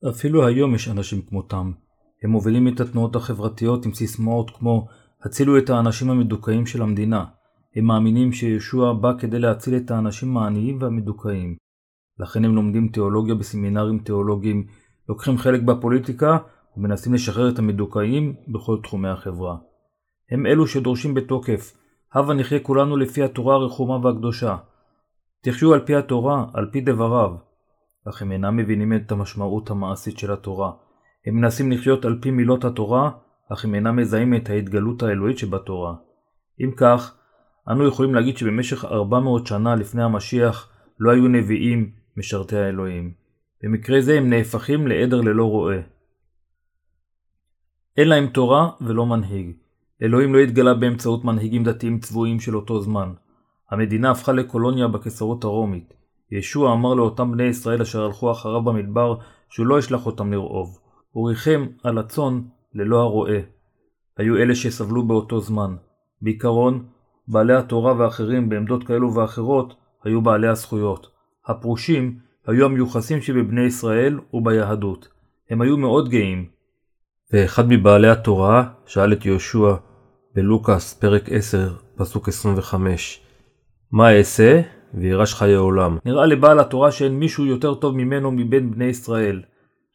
אפילו 0.09 0.47
היום 0.47 0.75
יש 0.75 0.87
אנשים 0.87 1.21
כמותם. 1.21 1.71
הם 2.23 2.29
מובילים 2.29 2.67
את 2.67 2.79
התנועות 2.79 3.15
החברתיות 3.15 3.85
עם 3.85 3.93
סיסמאות 3.93 4.51
כמו 4.57 4.87
הצילו 5.23 5.57
את 5.57 5.69
האנשים 5.69 6.09
המדוכאים 6.09 6.65
של 6.65 6.81
המדינה. 6.81 7.25
הם 7.75 7.85
מאמינים 7.85 8.31
שישוע 8.31 8.93
בא 8.93 9.11
כדי 9.19 9.39
להציל 9.39 9.75
את 9.75 9.91
האנשים 9.91 10.37
העניים 10.37 10.77
והמדוכאים. 10.81 11.55
לכן 12.19 12.45
הם 12.45 12.55
לומדים 12.55 12.87
תיאולוגיה 12.87 13.35
בסמינרים 13.35 13.99
תיאולוגיים, 13.99 14.67
לוקחים 15.09 15.37
חלק 15.37 15.61
בפוליטיקה 15.61 16.37
ומנסים 16.77 17.13
לשחרר 17.13 17.49
את 17.49 17.59
המדוכאים 17.59 18.35
בכל 18.47 18.77
תחומי 18.83 19.09
החברה. 19.09 19.57
הם 20.31 20.45
אלו 20.45 20.67
שדורשים 20.67 21.13
בתוקף, 21.13 21.77
הבה 22.13 22.33
נחיה 22.33 22.59
כולנו 22.59 22.97
לפי 22.97 23.23
התורה 23.23 23.55
הרחומה 23.55 24.05
והקדושה. 24.05 24.57
תחיו 25.41 25.73
על 25.73 25.85
פי 25.85 25.95
התורה, 25.95 26.45
על 26.53 26.69
פי 26.71 26.81
דבריו. 26.81 27.31
אך 28.09 28.21
הם 28.21 28.31
אינם 28.31 28.57
מבינים 28.57 28.93
את 28.93 29.11
המשמעות 29.11 29.69
המעשית 29.69 30.17
של 30.17 30.33
התורה. 30.33 30.71
הם 31.25 31.35
מנסים 31.35 31.71
לחיות 31.71 32.05
על 32.05 32.19
פי 32.21 32.31
מילות 32.31 32.65
התורה, 32.65 33.11
אך 33.53 33.65
הם 33.65 33.75
אינם 33.75 33.95
מזהים 33.95 34.35
את 34.35 34.49
ההתגלות 34.49 35.03
האלוהית 35.03 35.37
שבתורה. 35.37 35.95
אם 36.61 36.71
כך, 36.77 37.17
אנו 37.71 37.87
יכולים 37.87 38.15
להגיד 38.15 38.37
שבמשך 38.37 38.85
400 38.85 39.47
שנה 39.47 39.75
לפני 39.75 40.03
המשיח 40.03 40.69
לא 40.99 41.11
היו 41.11 41.27
נביאים 41.27 41.91
משרתי 42.17 42.57
האלוהים. 42.57 43.13
במקרה 43.63 44.01
זה 44.01 44.17
הם 44.17 44.29
נהפכים 44.29 44.87
לעדר 44.87 45.21
ללא 45.21 45.45
רועה. 45.45 45.92
אין 47.97 48.07
להם 48.07 48.27
תורה 48.27 48.69
ולא 48.81 49.05
מנהיג. 49.05 49.51
אלוהים 50.01 50.33
לא 50.33 50.39
התגלה 50.39 50.73
באמצעות 50.73 51.25
מנהיגים 51.25 51.63
דתיים 51.63 51.99
צבועים 51.99 52.39
של 52.39 52.55
אותו 52.55 52.81
זמן. 52.81 53.13
המדינה 53.71 54.11
הפכה 54.11 54.31
לקולוניה 54.31 54.87
בקיסרות 54.87 55.43
הרומית. 55.43 55.93
ישוע 56.31 56.73
אמר 56.73 56.93
לאותם 56.93 57.31
בני 57.31 57.43
ישראל 57.43 57.81
אשר 57.81 58.03
הלכו 58.03 58.31
אחריו 58.31 58.61
במדבר 58.61 59.15
שהוא 59.49 59.65
לא 59.65 59.79
ישלח 59.79 60.05
אותם 60.05 60.33
לרעוב. 60.33 60.79
הוא 61.11 61.29
ריחם 61.29 61.65
על 61.83 61.97
הצאן 61.97 62.41
ללא 62.73 63.01
הרועה. 63.01 63.39
היו 64.17 64.37
אלה 64.37 64.55
שסבלו 64.55 65.07
באותו 65.07 65.39
זמן. 65.39 65.75
בעיקרון, 66.21 66.85
בעלי 67.27 67.55
התורה 67.55 67.93
ואחרים 67.97 68.49
בעמדות 68.49 68.83
כאלו 68.83 69.13
ואחרות 69.13 69.75
היו 70.03 70.21
בעלי 70.21 70.47
הזכויות. 70.47 71.07
הפרושים 71.47 72.17
היו 72.47 72.65
המיוחסים 72.65 73.21
שבבני 73.21 73.61
ישראל 73.61 74.19
וביהדות. 74.33 75.07
הם 75.49 75.61
היו 75.61 75.77
מאוד 75.77 76.09
גאים. 76.09 76.52
ואחד 77.31 77.63
מבעלי 77.67 78.09
התורה 78.09 78.63
שאל 78.85 79.13
את 79.13 79.25
יהושע 79.25 79.75
בלוקאס 80.35 80.93
פרק 80.93 81.23
10 81.31 81.73
פסוק 81.95 82.27
25 82.27 83.21
מה 83.91 84.17
אעשה 84.17 84.61
וירש 84.93 85.33
חיי 85.33 85.55
עולם. 85.55 85.97
נראה 86.05 86.25
לבעל 86.25 86.59
התורה 86.59 86.91
שאין 86.91 87.19
מישהו 87.19 87.45
יותר 87.45 87.73
טוב 87.73 87.95
ממנו 87.95 88.31
מבין 88.31 88.71
בני 88.71 88.85
ישראל. 88.85 89.41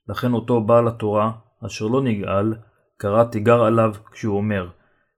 לכן 0.09 0.33
אותו 0.33 0.61
בעל 0.61 0.89
התורה, 0.89 1.33
אשר 1.67 1.87
לא 1.87 2.03
נגאל, 2.03 2.55
קרא 2.97 3.25
תיגר 3.25 3.63
עליו 3.63 3.95
כשהוא 4.13 4.37
אומר 4.37 4.69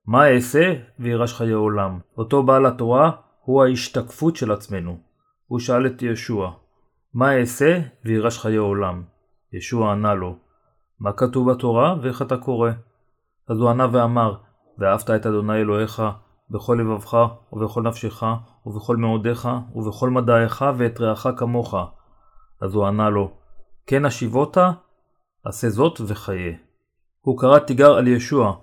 מה 0.07 0.31
אעשה 0.31 0.75
וירש 0.99 1.35
חיי 1.35 1.52
עולם. 1.52 1.99
אותו 2.19 2.43
בעל 2.43 2.67
התורה 2.67 3.11
הוא 3.45 3.64
ההשתקפות 3.64 4.37
של 4.37 4.52
עצמנו. 4.52 4.99
הוא 5.47 5.59
שאל 5.59 5.87
את 5.87 6.02
ישוע, 6.02 6.52
מה 7.14 7.38
אעשה 7.38 7.81
וירש 8.05 8.38
חיי 8.38 8.57
עולם? 8.57 9.02
ישוע 9.52 9.93
ענה 9.93 10.14
לו, 10.14 10.37
מה 11.00 11.12
כתוב 11.12 11.50
בתורה 11.50 11.95
ואיך 12.02 12.23
אתה 12.23 12.37
קורא? 12.37 12.71
אז 13.49 13.59
הוא 13.59 13.71
ענה 13.71 13.87
ואמר, 13.92 14.37
ואהבת 14.78 15.11
את 15.11 15.26
אדוני 15.26 15.57
אלוהיך 15.57 16.02
בכל 16.50 16.78
לבבך 16.80 17.16
ובכל 17.52 17.83
נפשך 17.83 18.23
ובכל 18.66 18.97
מאודיך 18.97 19.49
ובכל 19.75 20.11
מדעיך 20.11 20.64
ואת 20.76 21.00
רעך 21.00 21.26
כמוך. 21.37 21.75
אז 22.61 22.75
הוא 22.75 22.87
ענה 22.87 23.11
לו, 23.11 23.33
כן 23.87 24.04
השיבות? 24.04 24.57
עשה 25.45 25.71
זאת 25.71 26.00
וחיה. 26.07 26.52
הוא 27.21 27.38
קרא 27.38 27.59
תיגר 27.59 27.95
על 27.95 28.09
ישוע, 28.09 28.57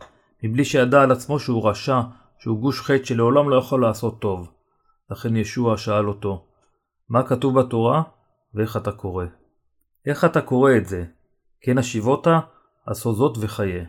מבלי 0.44 0.66
שידע 0.66 1.02
על 1.02 1.12
עצמו 1.12 1.40
שהוא 1.40 1.70
רשע, 1.70 2.02
שהוא 2.40 2.60
גוש 2.60 2.82
חטא 2.82 3.04
שלעולם 3.04 3.50
לא 3.50 3.56
יכול 3.56 3.82
לעשות 3.82 4.22
טוב. 4.22 4.52
לכן 5.12 5.36
ישוע 5.36 5.78
שאל 5.78 6.08
אותו, 6.08 6.46
מה 7.10 7.24
כתוב 7.24 7.60
בתורה 7.60 8.04
ואיך 8.54 8.78
אתה 8.78 8.92
קורא? 8.92 9.26
איך 10.06 10.26
אתה 10.26 10.42
קורא 10.42 10.72
את 10.78 10.86
זה? 10.86 11.06
כן 11.62 11.78
השיבות, 11.78 12.28
עשו 12.86 13.14
זאת 13.14 13.38
וחיה. 13.42 13.84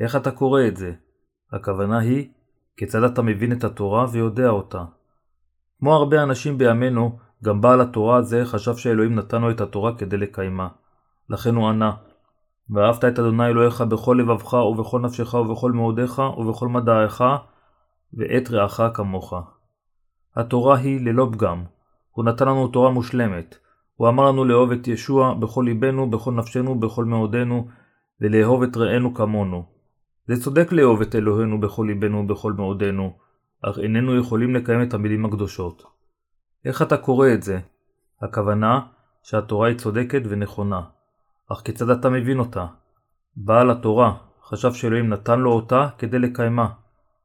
איך 0.00 0.16
אתה 0.16 0.30
קורא 0.30 0.60
את 0.68 0.76
זה? 0.76 0.92
הכוונה 1.52 1.98
היא, 1.98 2.28
כיצד 2.76 3.02
אתה 3.02 3.22
מבין 3.22 3.52
את 3.52 3.64
התורה 3.64 4.06
ויודע 4.12 4.48
אותה. 4.48 4.84
כמו 5.78 5.94
הרבה 5.94 6.22
אנשים 6.22 6.58
בימינו, 6.58 7.18
גם 7.44 7.60
בעל 7.60 7.80
התורה 7.80 8.16
הזה 8.16 8.44
חשב 8.44 8.76
שאלוהים 8.76 9.14
נתן 9.14 9.40
לו 9.40 9.50
את 9.50 9.60
התורה 9.60 9.98
כדי 9.98 10.16
לקיימה. 10.16 10.68
לכן 11.30 11.54
הוא 11.54 11.68
ענה, 11.68 11.92
ואהבת 12.70 13.04
את 13.04 13.18
אדוני 13.18 13.46
אלוהיך 13.46 13.80
בכל 13.80 14.18
לבבך 14.20 14.52
ובכל 14.52 15.00
נפשך 15.00 15.34
ובכל 15.34 15.72
מאודיך 15.72 16.22
ובכל 16.38 16.68
מדעיך, 16.68 17.24
ואת 18.14 18.50
רעך 18.50 18.80
כמוך. 18.94 19.34
התורה 20.36 20.76
היא 20.76 21.00
ללא 21.00 21.28
פגם. 21.32 21.64
הוא 22.10 22.24
נתן 22.24 22.48
לנו 22.48 22.68
תורה 22.68 22.90
מושלמת. 22.90 23.58
הוא 23.96 24.08
אמר 24.08 24.28
לנו 24.28 24.44
לאהוב 24.44 24.72
את 24.72 24.88
ישוע 24.88 25.34
בכל 25.34 25.62
ליבנו, 25.66 26.10
בכל 26.10 26.32
נפשנו, 26.32 26.80
בכל 26.80 27.04
מאודנו, 27.04 27.68
ולאהוב 28.20 28.62
את 28.62 28.76
רענו 28.76 29.14
כמונו. 29.14 29.64
זה 30.28 30.42
צודק 30.42 30.72
לאהוב 30.72 31.00
את 31.00 31.14
אלוהינו 31.14 31.60
בכל 31.60 31.84
ליבנו 31.88 32.18
ובכל 32.18 32.52
מאודנו, 32.52 33.12
אך 33.62 33.78
איננו 33.78 34.18
יכולים 34.18 34.54
לקיים 34.54 34.82
את 34.82 34.94
המילים 34.94 35.24
הקדושות. 35.24 35.84
איך 36.64 36.82
אתה 36.82 36.96
קורא 36.96 37.28
את 37.34 37.42
זה? 37.42 37.58
הכוונה 38.22 38.80
שהתורה 39.22 39.68
היא 39.68 39.78
צודקת 39.78 40.22
ונכונה. 40.28 40.80
אך 41.52 41.60
כיצד 41.64 41.90
אתה 41.90 42.10
מבין 42.10 42.38
אותה? 42.38 42.66
בעל 43.36 43.70
התורה 43.70 44.16
חשב 44.44 44.72
שאלוהים 44.72 45.08
נתן 45.08 45.40
לו 45.40 45.52
אותה 45.52 45.88
כדי 45.98 46.18
לקיימה, 46.18 46.68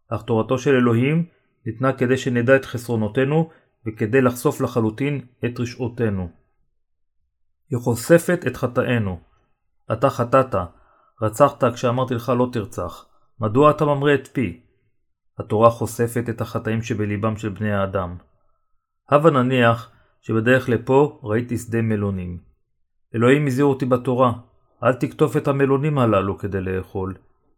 אך 0.10 0.22
תורתו 0.22 0.58
של 0.58 0.76
אלוהים 0.76 1.26
ניתנה 1.66 1.94
כדי 1.94 2.18
שנדע 2.18 2.56
את 2.56 2.66
חסרונותינו 2.66 3.50
וכדי 3.88 4.22
לחשוף 4.22 4.62
לחלוטין 4.62 5.22
את 5.46 5.60
רשעותינו. 5.60 6.41
היא 7.72 7.80
חושפת 7.80 8.44
את 8.48 8.58
חטאינו. 8.58 9.20
אתה 9.92 10.10
חטאת, 10.10 10.56
רצחת 11.22 11.64
כשאמרתי 11.64 12.14
לך 12.14 12.30
לא 12.38 12.50
תרצח. 12.54 13.06
מדוע 13.40 13.72
אתה 13.72 13.86
ממרה 13.86 14.14
את 14.14 14.28
פי? 14.28 14.62
התורה 15.40 15.70
חושפת 15.70 16.30
את 16.30 16.42
החטאים 16.42 16.82
שבליבם 16.82 17.38
של 17.38 17.50
בני 17.50 17.72
האדם. 17.74 18.18
הבה 19.10 19.32
נניח 19.32 19.92
שבדרך 20.22 20.70
לפה 20.70 21.20
ראיתי 21.24 21.58
שדה 21.58 21.82
מלונים. 21.82 22.38
אלוהים 23.16 23.48
הזהיר 23.48 23.66
אותי 23.66 23.86
בתורה, 23.86 24.34
אל 24.84 24.94
תקטוף 24.94 25.38
את 25.38 25.48
המלונים 25.48 25.98
הללו 25.98 26.38
כדי 26.38 26.62
לאכול. 26.62 27.14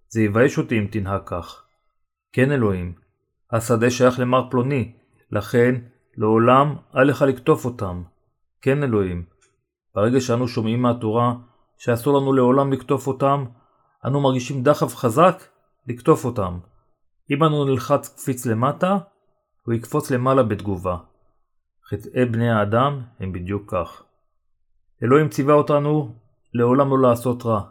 זה 0.09 0.21
יבייש 0.21 0.57
אותי 0.57 0.79
אם 0.79 0.87
תנהג 0.91 1.21
כך. 1.25 1.65
כן 2.33 2.51
אלוהים, 2.51 2.93
השדה 3.51 3.89
שייך 3.89 4.19
למר 4.19 4.49
פלוני, 4.51 4.93
לכן 5.31 5.75
לעולם 6.17 6.75
אל 6.95 7.03
לך 7.03 7.21
לקטוף 7.21 7.65
אותם. 7.65 8.03
כן 8.61 8.83
אלוהים, 8.83 9.32
ברגע 9.95 10.21
שאנו 10.21 10.47
שומעים 10.47 10.81
מהתורה 10.81 11.33
שאסור 11.77 12.17
לנו 12.17 12.33
לעולם 12.33 12.73
לקטוף 12.73 13.07
אותם, 13.07 13.45
אנו 14.05 14.21
מרגישים 14.21 14.63
דחף 14.63 14.95
חזק 14.95 15.43
לקטוף 15.87 16.25
אותם. 16.25 16.59
אם 17.31 17.43
אנו 17.43 17.65
נלחץ 17.65 18.15
קפיץ 18.15 18.45
למטה, 18.45 18.97
הוא 19.65 19.73
יקפוץ 19.73 20.11
למעלה 20.11 20.43
בתגובה. 20.43 20.97
חטאי 21.89 22.25
בני 22.25 22.51
האדם 22.51 23.01
הם 23.19 23.33
בדיוק 23.33 23.71
כך. 23.71 24.03
אלוהים 25.03 25.29
ציווה 25.29 25.55
אותנו 25.55 26.15
לעולם 26.53 26.89
לא 26.89 27.01
לעשות 27.01 27.45
רע. 27.45 27.61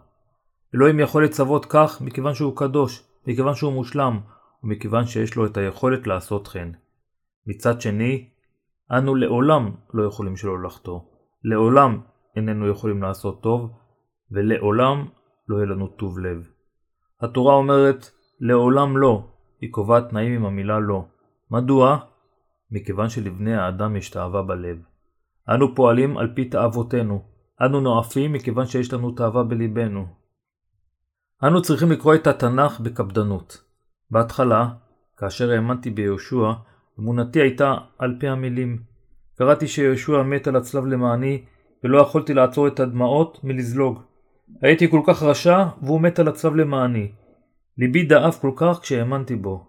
אלוהים 0.74 1.00
יכול 1.00 1.24
לצוות 1.24 1.66
כך 1.66 2.00
מכיוון 2.00 2.34
שהוא 2.34 2.56
קדוש, 2.56 3.02
מכיוון 3.26 3.54
שהוא 3.54 3.72
מושלם, 3.72 4.20
ומכיוון 4.64 5.06
שיש 5.06 5.36
לו 5.36 5.46
את 5.46 5.56
היכולת 5.56 6.06
לעשות 6.06 6.48
כן. 6.48 6.68
מצד 7.46 7.80
שני, 7.80 8.28
אנו 8.92 9.14
לעולם 9.14 9.70
לא 9.94 10.06
יכולים 10.06 10.36
שלא 10.36 10.62
לחטוא. 10.62 11.00
לעולם 11.44 12.00
איננו 12.36 12.68
יכולים 12.68 13.02
לעשות 13.02 13.42
טוב, 13.42 13.70
ולעולם 14.30 15.06
לא 15.48 15.56
יהיה 15.56 15.66
לנו 15.66 15.86
טוב 15.86 16.18
לב. 16.18 16.48
התורה 17.20 17.54
אומרת 17.54 18.10
לעולם 18.40 18.98
לא, 18.98 19.28
היא 19.60 19.72
קובעת 19.72 20.08
תנאים 20.08 20.32
עם 20.32 20.44
המילה 20.44 20.80
לא. 20.80 21.04
מדוע? 21.50 21.98
מכיוון 22.70 23.08
שלבני 23.08 23.54
האדם 23.54 23.96
יש 23.96 24.10
תאווה 24.10 24.42
בלב. 24.42 24.78
אנו 25.48 25.74
פועלים 25.74 26.18
על 26.18 26.32
פי 26.34 26.44
תאוותינו. 26.44 27.22
אנו 27.60 27.80
נואפים 27.80 28.32
מכיוון 28.32 28.66
שיש 28.66 28.92
לנו 28.92 29.10
תאווה 29.10 29.42
בליבנו. 29.42 30.06
אנו 31.44 31.62
צריכים 31.62 31.92
לקרוא 31.92 32.14
את 32.14 32.26
התנ"ך 32.26 32.80
בקפדנות. 32.80 33.64
בהתחלה, 34.10 34.68
כאשר 35.16 35.50
האמנתי 35.50 35.90
ביהושע, 35.90 36.52
אמונתי 36.98 37.40
הייתה 37.40 37.74
על 37.98 38.16
פי 38.20 38.28
המילים. 38.28 38.82
קראתי 39.38 39.68
שיהושע 39.68 40.22
מת 40.22 40.46
על 40.46 40.56
הצלב 40.56 40.86
למעני, 40.86 41.44
ולא 41.84 41.98
יכולתי 41.98 42.34
לעצור 42.34 42.68
את 42.68 42.80
הדמעות 42.80 43.44
מלזלוג. 43.44 44.02
הייתי 44.62 44.90
כל 44.90 45.00
כך 45.06 45.22
רשע, 45.22 45.64
והוא 45.82 46.00
מת 46.00 46.18
על 46.18 46.28
הצלב 46.28 46.54
למעני. 46.54 47.12
ליבי 47.78 48.02
דאף 48.02 48.40
כל 48.40 48.50
כך 48.56 48.78
כשהאמנתי 48.82 49.36
בו. 49.36 49.66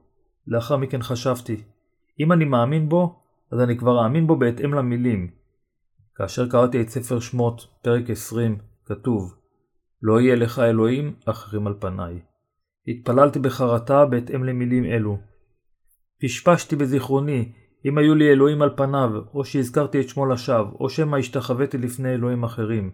לאחר 0.47 0.77
מכן 0.77 1.01
חשבתי, 1.01 1.61
אם 2.19 2.31
אני 2.31 2.45
מאמין 2.45 2.89
בו, 2.89 3.19
אז 3.51 3.59
אני 3.59 3.77
כבר 3.77 4.03
אאמין 4.03 4.27
בו 4.27 4.35
בהתאם 4.35 4.73
למילים. 4.73 5.27
כאשר 6.15 6.49
קראתי 6.49 6.81
את 6.81 6.89
ספר 6.89 7.19
שמות, 7.19 7.67
פרק 7.81 8.09
20, 8.09 8.57
כתוב, 8.85 9.35
לא 10.01 10.21
יהיה 10.21 10.35
לך 10.35 10.59
אלוהים 10.59 11.13
אחרים 11.25 11.67
על 11.67 11.73
פניי. 11.79 12.19
התפללתי 12.87 13.39
בחרטה 13.39 14.05
בהתאם 14.05 14.43
למילים 14.43 14.85
אלו. 14.85 15.17
פשפשתי 16.21 16.75
בזיכרוני 16.75 17.51
אם 17.85 17.97
היו 17.97 18.15
לי 18.15 18.31
אלוהים 18.31 18.61
על 18.61 18.69
פניו, 18.75 19.09
או 19.33 19.45
שהזכרתי 19.45 20.01
את 20.01 20.09
שמו 20.09 20.25
לשווא, 20.25 20.71
או 20.79 20.89
שמא 20.89 21.17
השתחוויתי 21.17 21.77
לפני 21.77 22.13
אלוהים 22.13 22.43
אחרים. 22.43 22.91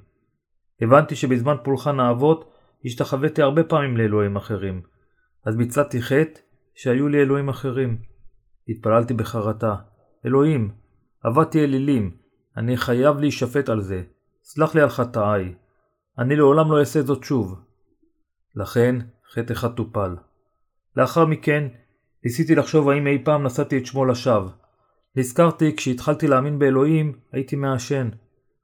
הבנתי 0.81 1.15
שבזמן 1.15 1.55
פולחן 1.63 1.99
האבות 1.99 2.51
השתחוויתי 2.85 3.41
הרבה 3.41 3.63
פעמים 3.63 3.97
לאלוהים 3.97 4.35
אחרים, 4.35 4.81
אז 5.45 5.55
ביצעתי 5.55 6.01
חטא 6.01 6.39
שהיו 6.75 7.07
לי 7.07 7.21
אלוהים 7.21 7.49
אחרים. 7.49 7.97
התפללתי 8.69 9.13
בחרטה, 9.13 9.75
אלוהים, 10.25 10.71
עבדתי 11.23 11.63
אלילים, 11.63 12.11
אני 12.57 12.77
חייב 12.77 13.19
להישפט 13.19 13.69
על 13.69 13.81
זה, 13.81 14.03
סלח 14.43 14.75
לי 14.75 14.81
על 14.81 14.89
חטאיי, 14.89 15.53
אני 16.19 16.35
לעולם 16.35 16.71
לא 16.71 16.79
אעשה 16.79 17.01
זאת 17.01 17.23
שוב. 17.23 17.59
לכן, 18.55 18.95
חטא 19.33 19.53
אחד 19.53 19.73
טופל. 19.73 20.15
לאחר 20.97 21.25
מכן, 21.25 21.67
ניסיתי 22.23 22.55
לחשוב 22.55 22.89
האם 22.89 23.07
אי 23.07 23.21
פעם 23.23 23.43
נשאתי 23.43 23.77
את 23.77 23.85
שמו 23.85 24.05
לשווא. 24.05 24.49
נזכרתי 25.15 25.75
כשהתחלתי 25.75 26.27
להאמין 26.27 26.59
באלוהים, 26.59 27.19
הייתי 27.31 27.55
מעשן. 27.55 28.09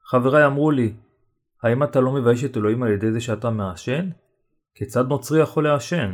חבריי 0.04 0.46
אמרו 0.46 0.72
לי, 0.72 0.94
האם 1.64 1.84
אתה 1.84 2.00
לא 2.00 2.14
מבייש 2.14 2.44
את 2.44 2.58
אלוהים 2.58 2.84
על 2.84 2.92
ידי 2.92 3.12
זה 3.12 3.22
שאתה 3.22 3.50
מעשן? 3.50 4.10
כיצד 4.76 5.08
נוצרי 5.08 5.42
יכול 5.42 5.64
לעשן? 5.64 6.14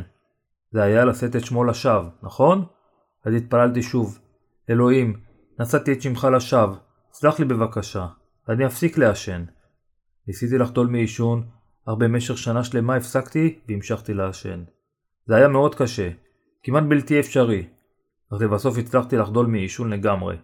זה 0.72 0.82
היה 0.82 1.04
לשאת 1.04 1.36
את 1.36 1.44
שמו 1.44 1.64
לשווא, 1.64 2.10
נכון? 2.22 2.64
אז 3.24 3.34
התפללתי 3.34 3.82
שוב, 3.82 4.18
אלוהים, 4.70 5.20
נשאתי 5.60 5.92
את 5.92 6.02
שמך 6.02 6.28
לשווא, 6.36 6.76
סלח 7.12 7.38
לי 7.38 7.44
בבקשה, 7.44 8.06
אני 8.48 8.66
אפסיק 8.66 8.98
לעשן. 8.98 9.44
ניסיתי 10.28 10.58
לחדול 10.58 10.86
מעישון, 10.86 11.46
אך 11.86 11.94
במשך 11.98 12.38
שנה 12.38 12.64
שלמה 12.64 12.96
הפסקתי 12.96 13.58
והמשכתי 13.68 14.14
לעשן. 14.14 14.64
זה 15.26 15.36
היה 15.36 15.48
מאוד 15.48 15.74
קשה, 15.74 16.10
כמעט 16.62 16.84
בלתי 16.88 17.20
אפשרי, 17.20 17.68
אך 18.34 18.40
לבסוף 18.40 18.78
הצלחתי 18.78 19.16
לחדול 19.16 19.46
מעישון 19.46 19.92
לגמרי. 19.92 20.36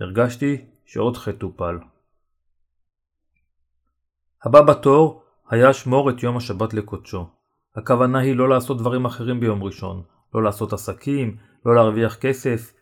הרגשתי 0.00 0.64
שעוד 0.84 1.16
חטא 1.16 1.36
טופל. 1.36 1.78
הבא 4.44 4.62
בתור 4.62 5.22
היה 5.50 5.72
שמור 5.72 6.10
את 6.10 6.22
יום 6.22 6.36
השבת 6.36 6.74
לקודשו. 6.74 7.28
הכוונה 7.76 8.18
היא 8.18 8.36
לא 8.36 8.48
לעשות 8.48 8.78
דברים 8.78 9.04
אחרים 9.04 9.40
ביום 9.40 9.62
ראשון, 9.62 10.02
לא 10.34 10.42
לעשות 10.42 10.72
עסקים, 10.72 11.36
לא 11.66 11.74
להרוויח 11.74 12.16
כסף, 12.16 12.72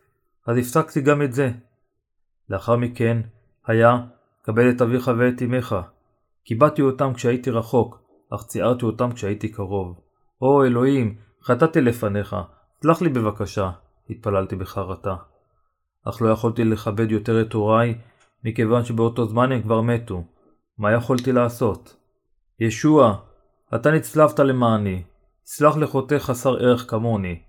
אז 0.47 0.57
הפסקתי 0.57 1.01
גם 1.01 1.21
את 1.21 1.33
זה. 1.33 1.51
לאחר 2.49 2.75
מכן 2.75 3.21
היה 3.67 3.97
קבל 4.41 4.69
את 4.69 4.81
אביך 4.81 5.11
ואת 5.17 5.41
אמך. 5.41 5.75
קיבעתי 6.43 6.81
אותם 6.81 7.13
כשהייתי 7.13 7.51
רחוק, 7.51 8.01
אך 8.29 8.43
ציערתי 8.45 8.85
אותם 8.85 9.11
כשהייתי 9.11 9.51
קרוב. 9.51 9.99
או 10.41 10.63
אלוהים, 10.63 11.17
חטאתי 11.43 11.81
לפניך, 11.81 12.35
סלח 12.83 13.01
לי 13.01 13.09
בבקשה, 13.09 13.71
התפללתי 14.09 14.55
בחרטה. 14.55 15.15
אך 16.09 16.21
לא 16.21 16.29
יכולתי 16.29 16.63
לכבד 16.63 17.11
יותר 17.11 17.41
את 17.41 17.53
הוריי, 17.53 17.97
מכיוון 18.43 18.85
שבאותו 18.85 19.25
זמן 19.25 19.51
הם 19.51 19.61
כבר 19.61 19.81
מתו. 19.81 20.23
מה 20.77 20.93
יכולתי 20.93 21.31
לעשות? 21.31 21.95
ישוע, 22.59 23.15
אתה 23.75 23.91
נצלבת 23.91 24.39
למעני, 24.39 25.03
סלח 25.45 25.77
לחוטא 25.77 26.19
חסר 26.19 26.57
ערך 26.57 26.89
כמוני. 26.89 27.39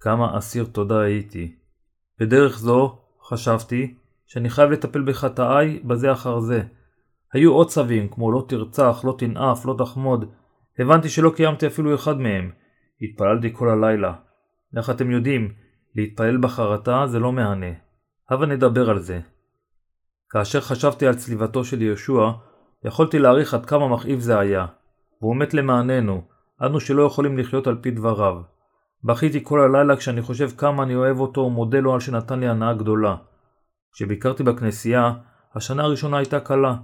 כמה 0.00 0.38
אסיר 0.38 0.64
תודה 0.64 1.00
הייתי. 1.00 1.54
בדרך 2.20 2.58
זו, 2.58 2.98
חשבתי, 3.22 3.94
שאני 4.26 4.50
חייב 4.50 4.70
לטפל 4.70 5.02
בחטאיי 5.02 5.80
בזה 5.84 6.12
אחר 6.12 6.40
זה. 6.40 6.62
היו 7.32 7.52
עוד 7.52 7.68
צווים, 7.68 8.08
כמו 8.08 8.32
לא 8.32 8.44
תרצח, 8.48 9.00
לא 9.04 9.14
תנאף, 9.18 9.66
לא 9.66 9.74
תחמוד. 9.78 10.32
הבנתי 10.78 11.08
שלא 11.08 11.32
קיימתי 11.36 11.66
אפילו 11.66 11.94
אחד 11.94 12.18
מהם. 12.18 12.50
התפללתי 13.02 13.52
כל 13.52 13.68
הלילה. 13.68 14.14
איך 14.76 14.90
אתם 14.90 15.10
יודעים, 15.10 15.52
להתפלל 15.96 16.36
בחרטה 16.36 17.06
זה 17.06 17.18
לא 17.18 17.32
מהנה. 17.32 17.72
הבה 18.30 18.46
נדבר 18.46 18.90
על 18.90 18.98
זה. 18.98 19.20
כאשר 20.30 20.60
חשבתי 20.60 21.06
על 21.06 21.14
צליבתו 21.14 21.64
של 21.64 21.82
יהושע, 21.82 22.30
יכולתי 22.84 23.18
להעריך 23.18 23.54
עד 23.54 23.66
כמה 23.66 23.88
מכאיב 23.88 24.20
זה 24.20 24.38
היה. 24.38 24.66
והוא 25.22 25.36
מת 25.36 25.54
למעננו, 25.54 26.22
אנו 26.62 26.80
שלא 26.80 27.02
יכולים 27.02 27.38
לחיות 27.38 27.66
על 27.66 27.78
פי 27.80 27.90
דבריו. 27.90 28.40
בכיתי 29.04 29.44
כל 29.44 29.60
הלילה 29.60 29.96
כשאני 29.96 30.22
חושב 30.22 30.50
כמה 30.56 30.82
אני 30.82 30.94
אוהב 30.94 31.20
אותו 31.20 31.40
ומודה 31.40 31.80
לו 31.80 31.94
על 31.94 32.00
שנתן 32.00 32.40
לי 32.40 32.48
הנאה 32.48 32.74
גדולה. 32.74 33.16
כשביקרתי 33.92 34.42
בכנסייה, 34.42 35.12
השנה 35.54 35.82
הראשונה 35.82 36.16
הייתה 36.18 36.40
קלה, 36.40 36.74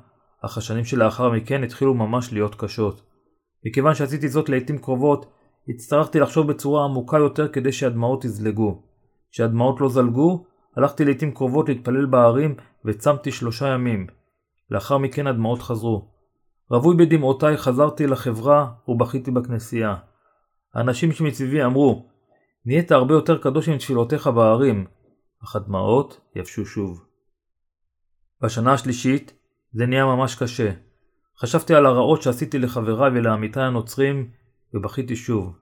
אך 0.44 0.58
השנים 0.58 0.84
שלאחר 0.84 1.30
מכן 1.30 1.62
התחילו 1.62 1.94
ממש 1.94 2.32
להיות 2.32 2.54
קשות. 2.54 3.02
מכיוון 3.66 3.94
שעשיתי 3.94 4.28
זאת 4.28 4.48
לעיתים 4.48 4.78
קרובות, 4.78 5.32
הצטרכתי 5.68 6.20
לחשוב 6.20 6.46
בצורה 6.46 6.84
עמוקה 6.84 7.18
יותר 7.18 7.48
כדי 7.48 7.72
שהדמעות 7.72 8.24
יזלגו. 8.24 8.89
כשהדמעות 9.32 9.80
לא 9.80 9.88
זלגו, 9.88 10.44
הלכתי 10.76 11.04
לעיתים 11.04 11.34
קרובות 11.34 11.68
להתפלל 11.68 12.06
בערים 12.06 12.54
וצמתי 12.84 13.32
שלושה 13.32 13.68
ימים. 13.68 14.06
לאחר 14.70 14.98
מכן 14.98 15.26
הדמעות 15.26 15.62
חזרו. 15.62 16.08
רווי 16.70 16.96
בדמעותיי 16.96 17.56
חזרתי 17.56 18.06
לחברה 18.06 18.72
ובכיתי 18.88 19.30
בכנסייה. 19.30 19.96
האנשים 20.74 21.12
שמסביבי 21.12 21.64
אמרו, 21.64 22.06
נהיית 22.64 22.92
הרבה 22.92 23.14
יותר 23.14 23.38
קדוש 23.38 23.68
עם 23.68 23.78
תפילותיך 23.78 24.26
בערים, 24.26 24.86
אך 25.44 25.56
הדמעות 25.56 26.20
יבשו 26.36 26.66
שוב. 26.66 27.04
בשנה 28.42 28.72
השלישית 28.72 29.32
זה 29.72 29.86
נהיה 29.86 30.04
ממש 30.04 30.34
קשה. 30.34 30.72
חשבתי 31.38 31.74
על 31.74 31.86
הרעות 31.86 32.22
שעשיתי 32.22 32.58
לחבריי 32.58 33.10
ולעמיתיי 33.10 33.62
הנוצרים, 33.62 34.30
ובכיתי 34.74 35.16
שוב. 35.16 35.58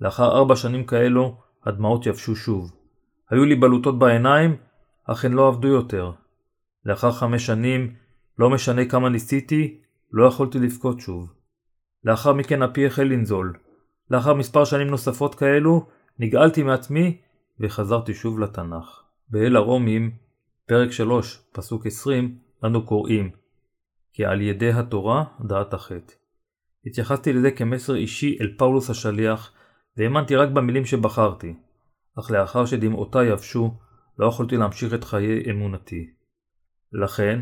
לאחר 0.00 0.36
ארבע 0.36 0.56
שנים 0.56 0.86
כאלו, 0.86 1.36
הדמעות 1.64 2.06
יבשו 2.06 2.36
שוב. 2.36 2.77
היו 3.30 3.44
לי 3.44 3.54
בלוטות 3.54 3.98
בעיניים, 3.98 4.56
אך 5.04 5.24
הן 5.24 5.32
לא 5.32 5.48
עבדו 5.48 5.68
יותר. 5.68 6.12
לאחר 6.84 7.12
חמש 7.12 7.46
שנים, 7.46 7.94
לא 8.38 8.50
משנה 8.50 8.84
כמה 8.84 9.08
ניסיתי, 9.08 9.80
לא 10.12 10.26
יכולתי 10.26 10.58
לבכות 10.58 11.00
שוב. 11.00 11.32
לאחר 12.04 12.32
מכן 12.32 12.62
אפי 12.62 12.86
החל 12.86 13.02
לנזול. 13.02 13.58
לאחר 14.10 14.34
מספר 14.34 14.64
שנים 14.64 14.86
נוספות 14.86 15.34
כאלו, 15.34 15.86
נגאלתי 16.18 16.62
מעצמי 16.62 17.20
וחזרתי 17.60 18.14
שוב 18.14 18.40
לתנ"ך. 18.40 19.02
באל 19.28 19.56
הרומים, 19.56 20.10
פרק 20.66 20.90
3, 20.90 21.42
פסוק 21.52 21.86
20, 21.86 22.38
אנו 22.64 22.86
קוראים 22.86 23.30
כי 24.12 24.24
על 24.24 24.40
ידי 24.40 24.72
התורה 24.72 25.24
דעת 25.40 25.74
החטא. 25.74 26.14
התייחסתי 26.86 27.32
לזה 27.32 27.50
כמסר 27.50 27.94
אישי 27.94 28.38
אל 28.40 28.54
פאולוס 28.56 28.90
השליח, 28.90 29.52
והאמנתי 29.96 30.36
רק 30.36 30.48
במילים 30.48 30.84
שבחרתי, 30.84 31.54
אך 32.18 32.30
לאחר 32.30 32.66
שדמעותיי 32.66 33.28
יבשו, 33.28 33.74
לא 34.18 34.26
יכולתי 34.26 34.56
להמשיך 34.56 34.94
את 34.94 35.04
חיי 35.04 35.50
אמונתי. 35.50 36.10
לכן, 36.92 37.40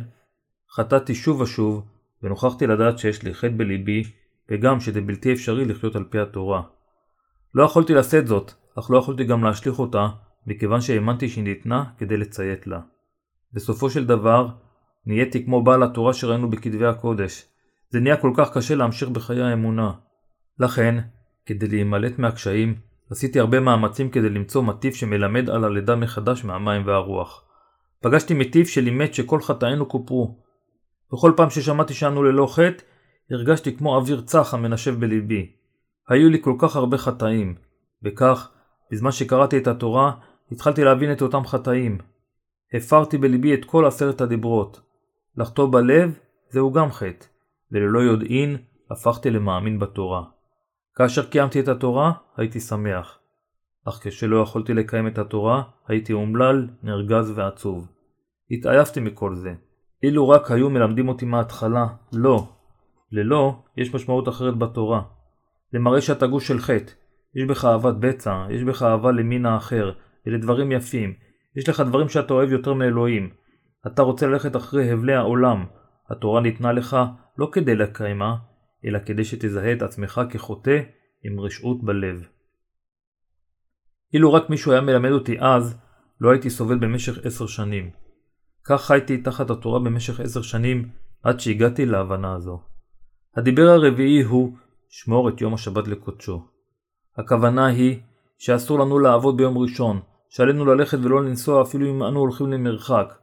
חטאתי 0.75 1.15
שוב 1.15 1.41
ושוב, 1.41 1.85
ונוכחתי 2.23 2.67
לדעת 2.67 2.99
שיש 2.99 3.23
לי 3.23 3.35
חטא 3.35 3.53
בליבי, 3.57 4.03
וגם 4.51 4.81
שזה 4.81 5.01
בלתי 5.01 5.33
אפשרי 5.33 5.65
לחיות 5.65 5.97
על 5.97 6.05
פי 6.11 6.19
התורה. 6.19 6.63
לא 7.55 7.65
יכולתי 7.65 7.95
לשאת 7.95 8.27
זאת, 8.27 8.53
אך 8.79 8.91
לא 8.91 8.99
יכולתי 8.99 9.25
גם 9.25 9.45
להשליך 9.45 9.79
אותה, 9.79 10.09
מכיוון 10.47 10.81
שהאמנתי 10.81 11.29
שהיא 11.29 11.45
ניתנה 11.45 11.85
כדי 11.99 12.17
לציית 12.17 12.67
לה. 12.67 12.81
בסופו 13.53 13.91
של 13.91 14.07
דבר, 14.07 14.49
נהייתי 15.07 15.45
כמו 15.45 15.65
בעל 15.65 15.83
התורה 15.83 16.15
שראינו 16.15 16.51
בכתבי 16.51 16.87
הקודש. 16.87 17.45
זה 17.91 18.01
נהיה 18.01 18.17
כל 18.17 18.33
כך 18.37 18.57
קשה 18.57 18.75
להמשיך 18.75 19.09
בחיי 19.09 19.43
האמונה. 19.43 19.93
לכן, 20.59 20.99
כדי 21.47 21.69
להימלט 21.69 22.19
מהקשיים, 22.19 22.75
עשיתי 23.11 23.41
הרבה 23.41 23.61
מאמצים 23.61 24.11
כדי 24.11 24.29
למצוא 24.29 24.63
מטיף 24.63 24.95
שמלמד 24.95 25.51
על 25.51 25.65
הלידה 25.65 25.97
מחדש 25.97 26.45
מהמים 26.45 26.87
והרוח. 26.87 27.45
פגשתי 28.03 28.35
מטיף 28.35 28.69
שלימד 28.69 29.15
שכל 29.15 29.41
חטאינו 29.41 29.89
כופרו. 29.89 30.39
בכל 31.13 31.33
פעם 31.37 31.51
ששמעתי 31.51 31.95
שאנו 31.95 32.23
ללא 32.23 32.47
חטא, 32.47 32.83
הרגשתי 33.31 33.77
כמו 33.77 33.97
אוויר 33.97 34.21
צח 34.21 34.55
המנשב 34.55 35.01
בליבי. 35.01 35.53
היו 36.09 36.31
לי 36.31 36.43
כל 36.43 36.55
כך 36.59 36.77
הרבה 36.77 36.99
חטאים. 36.99 37.55
וכך, 38.03 38.51
בזמן 38.93 39.13
שקראתי 39.13 39.59
את 39.59 39.67
התורה, 39.67 40.13
התחלתי 40.53 40.85
להבין 40.85 41.13
את 41.13 41.23
אותם 41.23 41.47
חטאים. 41.47 41.99
הפרתי 42.75 43.19
בליבי 43.19 43.55
את 43.55 43.65
כל 43.65 43.87
עשרת 43.87 44.21
הדיברות. 44.21 44.81
לחטוא 45.37 45.73
בלב 45.73 46.19
זהו 46.51 46.73
גם 46.73 46.93
חטא, 46.93 47.27
וללא 47.73 47.99
יודעין 47.99 48.57
הפכתי 48.91 49.31
למאמין 49.31 49.79
בתורה. 49.79 50.23
כאשר 50.97 51.27
קיימתי 51.27 51.61
את 51.61 51.69
התורה, 51.69 52.13
הייתי 52.37 52.61
שמח. 52.61 53.19
אך 53.89 53.99
כשלא 54.03 54.43
יכולתי 54.43 54.75
לקיים 54.75 55.07
את 55.07 55.19
התורה, 55.19 55.63
הייתי 55.89 56.13
אומלל, 56.13 56.69
נרגז 56.83 57.33
ועצוב. 57.35 57.89
התעייפתי 58.51 59.01
מכל 59.01 59.35
זה. 59.35 59.55
אילו 60.03 60.29
רק 60.29 60.51
היו 60.51 60.71
מלמדים 60.71 61.09
אותי 61.09 61.25
מההתחלה, 61.25 61.87
לא. 62.13 62.49
ללא, 63.13 63.63
יש 63.77 63.95
משמעות 63.95 64.29
אחרת 64.29 64.59
בתורה. 64.59 65.03
זה 65.73 65.79
מראה 65.79 66.01
שאתה 66.01 66.27
גוש 66.27 66.49
של 66.49 66.59
חטא. 66.59 66.93
יש 67.35 67.45
בך 67.49 67.65
אהבת 67.65 67.95
בצע, 67.95 68.47
יש 68.51 68.63
בך 68.63 68.83
אהבה 68.83 69.13
למין 69.13 69.47
האחר, 69.47 69.93
אלה 70.27 70.39
דברים 70.39 70.73
יפים. 70.73 71.15
יש 71.57 71.69
לך 71.69 71.81
דברים 71.81 72.09
שאתה 72.09 72.35
אוהב 72.35 72.53
יותר 72.53 72.73
מאלוהים. 72.73 73.31
אתה 73.87 74.03
רוצה 74.03 74.27
ללכת 74.27 74.57
אחרי 74.57 74.91
הבלי 74.91 75.15
העולם. 75.15 75.65
התורה 76.11 76.41
ניתנה 76.41 76.73
לך 76.73 76.97
לא 77.39 77.49
כדי 77.53 77.77
לקיימה, 77.77 78.37
אלא 78.85 78.99
כדי 79.07 79.25
שתזהה 79.25 79.73
את 79.73 79.83
עצמך 79.83 80.21
כחוטא 80.31 80.81
עם 81.25 81.41
רשעות 81.41 81.85
בלב. 81.85 82.29
אילו 84.15 84.33
רק 84.33 84.51
מישהו 84.51 84.73
היה 84.73 84.81
מלמד 84.81 85.11
אותי 85.11 85.37
אז, 85.41 85.77
לא 86.21 86.31
הייתי 86.31 86.51
סובל 86.51 86.79
במשך 86.79 87.27
עשר 87.27 87.47
שנים. 87.47 87.91
כך 88.65 88.85
חייתי 88.85 89.23
תחת 89.23 89.51
התורה 89.51 89.79
במשך 89.81 90.21
עשר 90.21 90.43
שנים, 90.43 90.89
עד 91.23 91.41
שהגעתי 91.41 91.87
להבנה 91.87 92.35
הזו. 92.35 92.61
הדיבר 93.37 93.69
הרביעי 93.69 94.23
הוא 94.23 94.57
שמור 94.89 95.29
את 95.29 95.41
יום 95.41 95.55
השבת 95.55 95.89
לקודשו. 95.89 96.47
הכוונה 97.17 97.67
היא 97.67 98.01
שאסור 98.39 98.79
לנו 98.79 98.99
לעבוד 98.99 99.37
ביום 99.37 99.59
ראשון, 99.59 100.01
שעלינו 100.29 100.65
ללכת 100.65 100.99
ולא 101.03 101.25
לנסוע 101.25 101.63
אפילו 101.63 101.91
אם 101.91 102.03
אנו 102.03 102.21
הולכים 102.21 102.53
למרחק. 102.53 103.15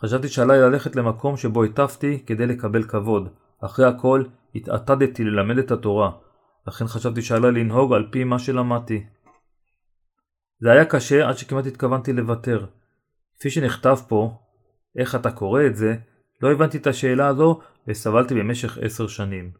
חשבתי 0.00 0.28
שעליי 0.28 0.60
ללכת 0.60 0.96
למקום 0.96 1.36
שבו 1.36 1.64
הטפתי 1.64 2.24
כדי 2.26 2.46
לקבל 2.46 2.82
כבוד. 2.82 3.28
אחרי 3.60 3.86
הכל, 3.86 4.24
התעתדתי 4.54 5.24
ללמד 5.24 5.58
את 5.58 5.70
התורה, 5.70 6.10
לכן 6.66 6.86
חשבתי 6.86 7.22
שעליי 7.22 7.52
לנהוג 7.52 7.92
על 7.92 8.08
פי 8.10 8.24
מה 8.24 8.38
שלמדתי. 8.38 9.04
זה 10.60 10.72
היה 10.72 10.84
קשה 10.84 11.28
עד 11.28 11.36
שכמעט 11.38 11.66
התכוונתי 11.66 12.12
לוותר. 12.12 12.66
כפי 13.38 13.50
שנכתב 13.50 13.96
פה, 14.08 14.38
איך 14.98 15.14
אתה 15.14 15.30
קורא 15.30 15.66
את 15.66 15.76
זה, 15.76 15.96
לא 16.42 16.52
הבנתי 16.52 16.78
את 16.78 16.86
השאלה 16.86 17.26
הזו 17.26 17.60
וסבלתי 17.88 18.34
במשך 18.34 18.78
עשר 18.80 19.06
שנים. 19.06 19.50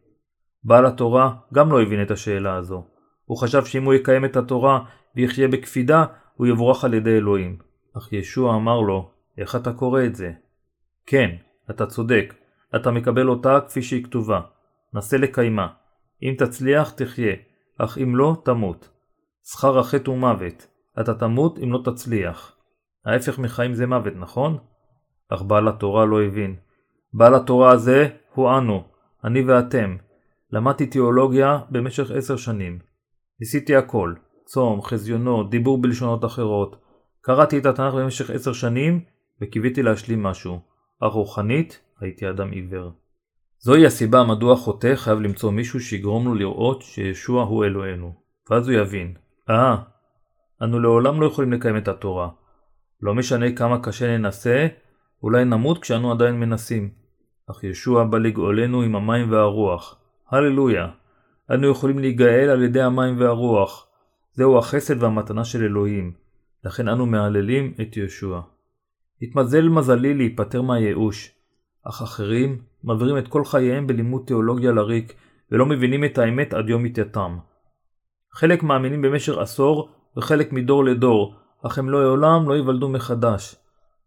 בעל 0.64 0.86
התורה 0.86 1.34
גם 1.54 1.72
לא 1.72 1.82
הבין 1.82 2.02
את 2.02 2.10
השאלה 2.10 2.54
הזו. 2.54 2.86
הוא 3.24 3.38
חשב 3.38 3.64
שאם 3.64 3.84
הוא 3.84 3.94
יקיים 3.94 4.24
את 4.24 4.36
התורה 4.36 4.84
ויחיה 5.16 5.48
בקפידה, 5.48 6.04
הוא 6.34 6.46
יבורך 6.46 6.84
על 6.84 6.94
ידי 6.94 7.16
אלוהים. 7.16 7.58
אך 7.96 8.12
ישוע 8.12 8.56
אמר 8.56 8.80
לו, 8.80 9.10
איך 9.38 9.56
אתה 9.56 9.72
קורא 9.72 10.04
את 10.04 10.14
זה? 10.14 10.32
כן, 11.06 11.30
אתה 11.70 11.86
צודק, 11.86 12.34
אתה 12.76 12.90
מקבל 12.90 13.28
אותה 13.28 13.58
כפי 13.68 13.82
שהיא 13.82 14.04
כתובה. 14.04 14.40
נסה 14.94 15.16
לקיימה. 15.16 15.68
אם 16.22 16.34
תצליח, 16.38 16.90
תחיה, 16.90 17.34
אך 17.78 17.98
אם 17.98 18.16
לא, 18.16 18.42
תמות. 18.44 18.88
שכר 19.44 19.78
החטא 19.78 20.10
הוא 20.10 20.18
מוות. 20.18 20.66
אתה 21.00 21.14
תמות 21.14 21.58
אם 21.58 21.72
לא 21.72 21.80
תצליח. 21.84 22.56
ההפך 23.04 23.38
מחיים 23.38 23.74
זה 23.74 23.86
מוות, 23.86 24.12
נכון? 24.16 24.58
אך 25.28 25.42
בעל 25.42 25.68
התורה 25.68 26.04
לא 26.04 26.22
הבין. 26.22 26.56
בעל 27.12 27.34
התורה 27.34 27.70
הזה 27.70 28.08
הוא 28.34 28.58
אנו, 28.58 28.84
אני 29.24 29.44
ואתם. 29.44 29.96
למדתי 30.52 30.86
תיאולוגיה 30.86 31.58
במשך 31.70 32.10
עשר 32.10 32.36
שנים. 32.36 32.78
ניסיתי 33.40 33.76
הכל, 33.76 34.14
צום, 34.44 34.82
חזיונות, 34.82 35.50
דיבור 35.50 35.82
בלשונות 35.82 36.24
אחרות. 36.24 36.76
קראתי 37.20 37.58
את 37.58 37.66
התנ"ך 37.66 37.94
במשך 37.94 38.30
עשר 38.30 38.52
שנים 38.52 39.00
וקיוויתי 39.42 39.82
להשלים 39.82 40.22
משהו, 40.22 40.60
אך 41.00 41.12
רוחנית 41.12 41.80
הייתי 42.00 42.30
אדם 42.30 42.50
עיוור. 42.50 42.90
זוהי 43.60 43.86
הסיבה 43.86 44.24
מדוע 44.24 44.56
חוטא 44.56 44.94
חייב 44.96 45.20
למצוא 45.20 45.50
מישהו 45.50 45.80
שיגרום 45.80 46.26
לו 46.26 46.34
לראות 46.34 46.82
שישוע 46.82 47.42
הוא 47.42 47.64
אלוהינו, 47.64 48.14
ואז 48.50 48.68
הוא 48.68 48.76
יבין, 48.76 49.14
אה, 49.50 49.76
אנו 50.62 50.80
לעולם 50.80 51.20
לא 51.20 51.26
יכולים 51.26 51.52
לקיים 51.52 51.76
את 51.76 51.88
התורה. 51.88 52.28
לא 53.02 53.14
משנה 53.14 53.52
כמה 53.52 53.82
קשה 53.82 54.18
ננסה, 54.18 54.66
אולי 55.22 55.44
נמות 55.44 55.82
כשאנו 55.82 56.12
עדיין 56.12 56.40
מנסים. 56.40 56.90
אך 57.50 57.64
ישוע 57.64 58.04
בא 58.04 58.18
לגאולנו 58.18 58.82
עם 58.82 58.96
המים 58.96 59.32
והרוח. 59.32 60.00
הללויה. 60.30 60.88
אנו 61.50 61.70
יכולים 61.70 61.98
להיגאל 61.98 62.50
על 62.50 62.62
ידי 62.62 62.82
המים 62.82 63.20
והרוח. 63.20 63.88
זהו 64.32 64.58
החסד 64.58 65.02
והמתנה 65.02 65.44
של 65.44 65.64
אלוהים. 65.64 66.12
לכן 66.64 66.88
אנו 66.88 67.06
מהללים 67.06 67.74
את 67.80 67.96
ישוע. 67.96 68.42
התמזל 69.22 69.68
מזלי 69.68 70.14
להיפטר 70.14 70.62
מהייאוש. 70.62 71.30
אך 71.88 72.02
אחרים 72.02 72.62
מעבירים 72.88 73.18
את 73.18 73.28
כל 73.28 73.44
חייהם 73.44 73.86
בלימוד 73.86 74.22
תיאולוגיה 74.26 74.72
לריק, 74.72 75.14
ולא 75.52 75.66
מבינים 75.66 76.04
את 76.04 76.18
האמת 76.18 76.54
עד 76.54 76.68
יום 76.68 76.82
מתייתם. 76.82 77.38
חלק 78.34 78.62
מאמינים 78.62 79.02
במשך 79.02 79.38
עשור 79.38 79.88
וחלק 80.16 80.52
מדור 80.52 80.84
לדור, 80.84 81.34
אך 81.66 81.78
הם 81.78 81.90
לא 81.90 82.02
לעולם 82.02 82.48
לא 82.48 82.54
ייוולדו 82.54 82.88
מחדש. 82.88 83.56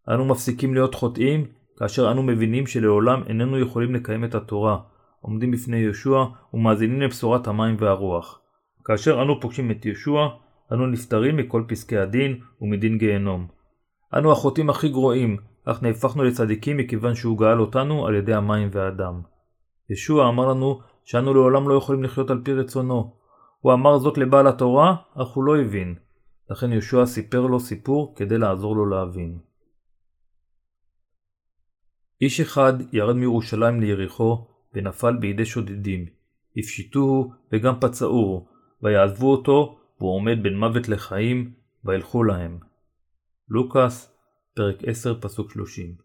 אנו 0.09 0.25
מפסיקים 0.25 0.73
להיות 0.73 0.95
חוטאים, 0.95 1.45
כאשר 1.77 2.11
אנו 2.11 2.23
מבינים 2.23 2.67
שלעולם 2.67 3.23
איננו 3.27 3.59
יכולים 3.59 3.95
לקיים 3.95 4.23
את 4.23 4.35
התורה, 4.35 4.77
עומדים 5.21 5.51
בפני 5.51 5.77
ישוע 5.77 6.27
ומאזינים 6.53 7.01
לבשורת 7.01 7.47
המים 7.47 7.75
והרוח. 7.79 8.39
כאשר 8.85 9.21
אנו 9.21 9.41
פוגשים 9.41 9.71
את 9.71 9.85
ישוע, 9.85 10.29
אנו 10.71 10.87
נפטרים 10.87 11.37
מכל 11.37 11.63
פסקי 11.67 11.97
הדין 11.97 12.39
ומדין 12.61 12.97
גיהנום. 12.97 13.47
אנו 14.13 14.31
החוטאים 14.31 14.69
הכי 14.69 14.89
גרועים, 14.89 15.37
אך 15.65 15.83
נהפכנו 15.83 16.23
לצדיקים 16.23 16.77
מכיוון 16.77 17.15
שהוא 17.15 17.37
גאל 17.37 17.59
אותנו 17.59 18.07
על 18.07 18.15
ידי 18.15 18.33
המים 18.33 18.69
והדם. 18.71 19.21
ישוע 19.89 20.29
אמר 20.29 20.47
לנו 20.47 20.79
שאנו 21.03 21.33
לעולם 21.33 21.69
לא 21.69 21.73
יכולים 21.73 22.03
לחיות 22.03 22.29
על 22.29 22.41
פי 22.43 22.53
רצונו, 22.53 23.13
הוא 23.59 23.73
אמר 23.73 23.97
זאת 23.97 24.17
לבעל 24.17 24.47
התורה, 24.47 24.95
אך 25.15 25.27
הוא 25.27 25.43
לא 25.43 25.61
הבין. 25.61 25.95
לכן 26.49 26.71
יהושע 26.71 27.05
סיפר 27.05 27.41
לו 27.41 27.59
סיפור 27.59 28.13
כדי 28.15 28.37
לעזור 28.37 28.75
לו 28.75 28.85
להבין. 28.85 29.37
איש 32.21 32.39
אחד 32.39 32.73
ירד 32.93 33.15
מירושלים 33.15 33.79
ליריחו 33.79 34.47
ונפל 34.73 35.17
בידי 35.17 35.45
שודדים. 35.45 36.05
הפשיטוהו 36.57 37.31
וגם 37.51 37.79
פצעוהו, 37.79 38.47
ויעזבו 38.83 39.31
אותו, 39.31 39.79
והוא 39.99 40.15
עומד 40.15 40.43
בין 40.43 40.57
מוות 40.57 40.89
לחיים, 40.89 41.53
וילכו 41.85 42.23
להם. 42.23 42.59
לוקאס, 43.49 44.10
פרק 44.55 44.75
10, 44.85 45.19
פסוק 45.21 45.51
30. 45.51 45.95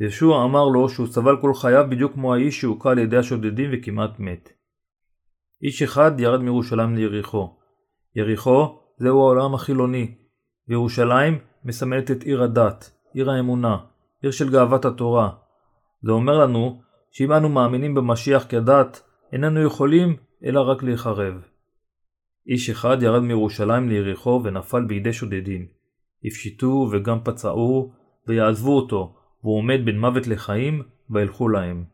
ישוע 0.00 0.44
אמר 0.44 0.68
לו 0.68 0.88
שהוא 0.88 1.06
סבל 1.06 1.40
כל 1.40 1.54
חייו 1.54 1.86
בדיוק 1.90 2.12
כמו 2.12 2.34
האיש 2.34 2.60
שהוכה 2.60 2.90
על 2.90 2.98
ידי 2.98 3.16
השודדים 3.16 3.70
וכמעט 3.72 4.18
מת. 4.18 4.52
איש 5.62 5.82
אחד 5.82 6.20
ירד 6.20 6.40
מירושלים 6.40 6.96
ליריחו. 6.96 7.56
יריחו 8.16 8.78
זהו 8.98 9.20
העולם 9.20 9.54
החילוני, 9.54 10.14
וירושלים 10.68 11.38
מסמלת 11.64 12.10
את 12.10 12.22
עיר 12.22 12.42
הדת, 12.42 12.90
עיר 13.14 13.30
האמונה, 13.30 13.76
עיר 14.22 14.32
של 14.32 14.50
גאוות 14.50 14.84
התורה. 14.84 15.30
זה 16.02 16.12
אומר 16.12 16.38
לנו 16.38 16.82
שאם 17.10 17.32
אנו 17.32 17.48
מאמינים 17.48 17.94
במשיח 17.94 18.46
כדת, 18.48 19.02
איננו 19.32 19.62
יכולים 19.62 20.16
אלא 20.44 20.60
רק 20.60 20.82
להיחרב. 20.82 21.34
איש 22.46 22.70
אחד 22.70 23.02
ירד 23.02 23.22
מירושלים 23.22 23.88
ליריחו 23.88 24.40
ונפל 24.44 24.84
בידי 24.84 25.12
שודדים. 25.12 25.79
הפשיטוהו 26.24 26.88
וגם 26.92 27.18
פצעוהו, 27.24 27.92
ויעזבו 28.28 28.76
אותו, 28.76 29.16
והוא 29.42 29.58
עומד 29.58 29.80
בין 29.84 30.00
מוות 30.00 30.26
לחיים, 30.26 30.82
וילכו 31.10 31.48
להם. 31.48 31.84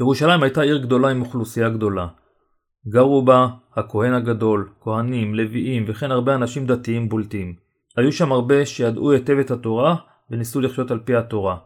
ירושלים 0.00 0.42
הייתה 0.42 0.62
עיר 0.62 0.78
גדולה 0.78 1.08
עם 1.08 1.20
אוכלוסייה 1.20 1.70
גדולה. 1.70 2.08
גרו 2.88 3.24
בה 3.24 3.48
הכהן 3.76 4.12
הגדול, 4.12 4.72
כהנים, 4.80 5.34
לוויים 5.34 5.84
וכן 5.88 6.10
הרבה 6.10 6.34
אנשים 6.34 6.66
דתיים 6.66 7.08
בולטים. 7.08 7.54
היו 7.96 8.12
שם 8.12 8.32
הרבה 8.32 8.66
שידעו 8.66 9.12
היטב 9.12 9.38
את 9.38 9.50
התורה 9.50 9.96
וניסו 10.30 10.60
לחיות 10.60 10.90
על 10.90 11.00
פי 11.04 11.16
התורה, 11.16 11.56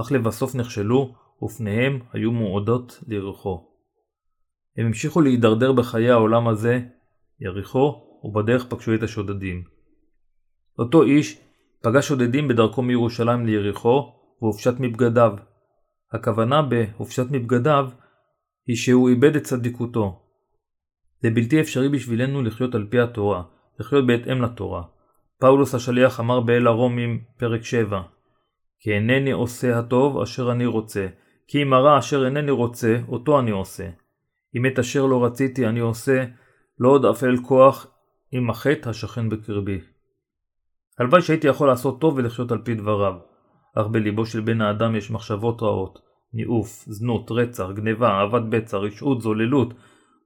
אך 0.00 0.12
לבסוף 0.12 0.54
נכשלו 0.54 1.14
ופניהם 1.42 2.00
היו 2.12 2.32
מועדות 2.32 3.00
ליריחו. 3.06 3.66
הם 4.76 4.86
המשיכו 4.86 5.20
להידרדר 5.20 5.72
בחיי 5.72 6.10
העולם 6.10 6.48
הזה, 6.48 6.80
יריחו, 7.40 8.02
ובדרך 8.24 8.66
פגשו 8.68 8.94
את 8.94 9.02
השודדים. 9.02 9.75
אותו 10.78 11.02
איש 11.02 11.40
פגש 11.82 12.08
שודדים 12.08 12.48
בדרכו 12.48 12.82
מירושלים 12.82 13.46
ליריחו 13.46 14.12
והופשט 14.42 14.74
מבגדיו. 14.78 15.32
הכוונה 16.12 16.62
בהופשט 16.62 17.26
מבגדיו 17.30 17.88
היא 18.66 18.76
שהוא 18.76 19.08
איבד 19.08 19.36
את 19.36 19.42
צדיקותו. 19.42 20.20
זה 21.22 21.30
בלתי 21.30 21.60
אפשרי 21.60 21.88
בשבילנו 21.88 22.42
לחיות 22.42 22.74
על 22.74 22.86
פי 22.90 23.00
התורה, 23.00 23.42
לחיות 23.80 24.06
בהתאם 24.06 24.42
לתורה. 24.42 24.82
פאולוס 25.40 25.74
השליח 25.74 26.20
אמר 26.20 26.40
באל 26.40 26.66
הרומים, 26.66 27.20
פרק 27.38 27.64
7, 27.64 28.02
כי 28.80 28.92
אינני 28.92 29.30
עושה 29.30 29.78
הטוב 29.78 30.20
אשר 30.20 30.52
אני 30.52 30.66
רוצה, 30.66 31.06
כי 31.48 31.62
אם 31.62 31.72
הרע 31.72 31.98
אשר 31.98 32.24
אינני 32.24 32.50
רוצה, 32.50 32.96
אותו 33.08 33.40
אני 33.40 33.50
עושה. 33.50 33.88
אם 34.56 34.66
את 34.66 34.78
אשר 34.78 35.06
לא 35.06 35.24
רציתי 35.24 35.66
אני 35.66 35.80
עושה, 35.80 36.24
לא 36.78 36.88
עוד 36.88 37.04
אפל 37.04 37.36
כוח 37.42 37.86
עם 38.32 38.50
החטא 38.50 38.88
השכן 38.88 39.28
בקרבי. 39.28 39.80
הלוואי 40.98 41.22
שהייתי 41.22 41.46
יכול 41.48 41.68
לעשות 41.68 42.00
טוב 42.00 42.14
ולחיות 42.16 42.52
על 42.52 42.58
פי 42.58 42.74
דבריו, 42.74 43.14
אך 43.74 43.86
בליבו 43.86 44.26
של 44.26 44.40
בן 44.40 44.60
האדם 44.60 44.96
יש 44.96 45.10
מחשבות 45.10 45.62
רעות, 45.62 45.98
ניאוף, 46.32 46.84
זנות, 46.86 47.30
רצח, 47.30 47.66
גניבה, 47.74 48.08
אהבת 48.08 48.42
בצע, 48.48 48.76
רשעות, 48.76 49.20
זוללות, 49.20 49.74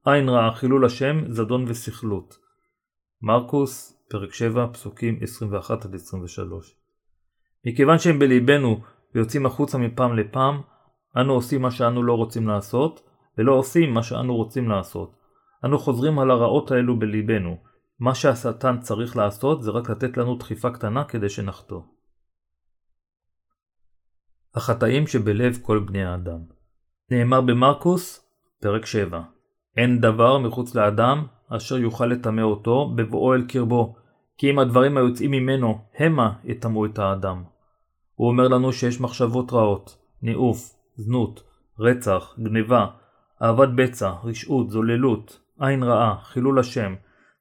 עין 0.06 0.28
רעה, 0.28 0.54
חילול 0.54 0.85
השם, 0.85 1.20
זדון 1.28 1.64
וסכלות. 1.68 2.35
מרקוס, 3.22 4.02
פרק 4.11 4.35
7, 4.35 4.66
פסוקים 4.72 5.18
21-23. 5.18 5.20
מכיוון 7.66 7.98
שהם 7.98 8.18
בליבנו 8.18 8.80
ויוצאים 9.14 9.46
החוצה 9.46 9.78
מפעם 9.78 10.16
לפעם, 10.16 10.61
אנו 11.16 11.33
עושים 11.33 11.62
מה 11.62 11.70
שאנו 11.70 12.02
לא 12.02 12.12
רוצים 12.12 12.48
לעשות, 12.48 13.02
ולא 13.38 13.52
עושים 13.52 13.94
מה 13.94 14.02
שאנו 14.02 14.37
רוצים 14.37 14.68
לעשות. 14.68 15.16
אנו 15.64 15.78
חוזרים 15.78 16.18
על 16.18 16.30
הרעות 16.30 16.70
האלו 16.70 16.98
בליבנו. 16.98 17.69
מה 18.00 18.14
שהשטן 18.14 18.80
צריך 18.80 19.16
לעשות 19.16 19.62
זה 19.62 19.70
רק 19.70 19.90
לתת 19.90 20.16
לנו 20.16 20.36
דחיפה 20.36 20.70
קטנה 20.70 21.04
כדי 21.04 21.28
שנחטוא. 21.28 21.80
החטאים 24.54 25.06
שבלב 25.06 25.58
כל 25.62 25.78
בני 25.78 26.04
האדם 26.04 26.38
נאמר 27.10 27.40
במרקוס, 27.40 28.26
פרק 28.60 28.86
7 28.86 29.22
אין 29.76 30.00
דבר 30.00 30.38
מחוץ 30.38 30.74
לאדם 30.74 31.26
אשר 31.48 31.78
יוכל 31.78 32.06
לטמא 32.06 32.40
אותו 32.40 32.92
בבואו 32.96 33.34
אל 33.34 33.44
קרבו, 33.48 33.94
כי 34.38 34.50
אם 34.50 34.58
הדברים 34.58 34.96
היוצאים 34.96 35.30
ממנו 35.30 35.78
המה 35.98 36.32
יטמאו 36.44 36.86
את 36.86 36.98
האדם. 36.98 37.44
הוא 38.14 38.28
אומר 38.28 38.48
לנו 38.48 38.72
שיש 38.72 39.00
מחשבות 39.00 39.52
רעות, 39.52 39.98
ניאוף, 40.22 40.74
זנות, 40.96 41.42
רצח, 41.78 42.34
גניבה, 42.38 42.86
אהבת 43.42 43.68
בצע, 43.74 44.12
רשעות, 44.24 44.70
זוללות, 44.70 45.40
עין 45.60 45.82
רעה, 45.82 46.16
חילול 46.22 46.58
השם, 46.58 46.94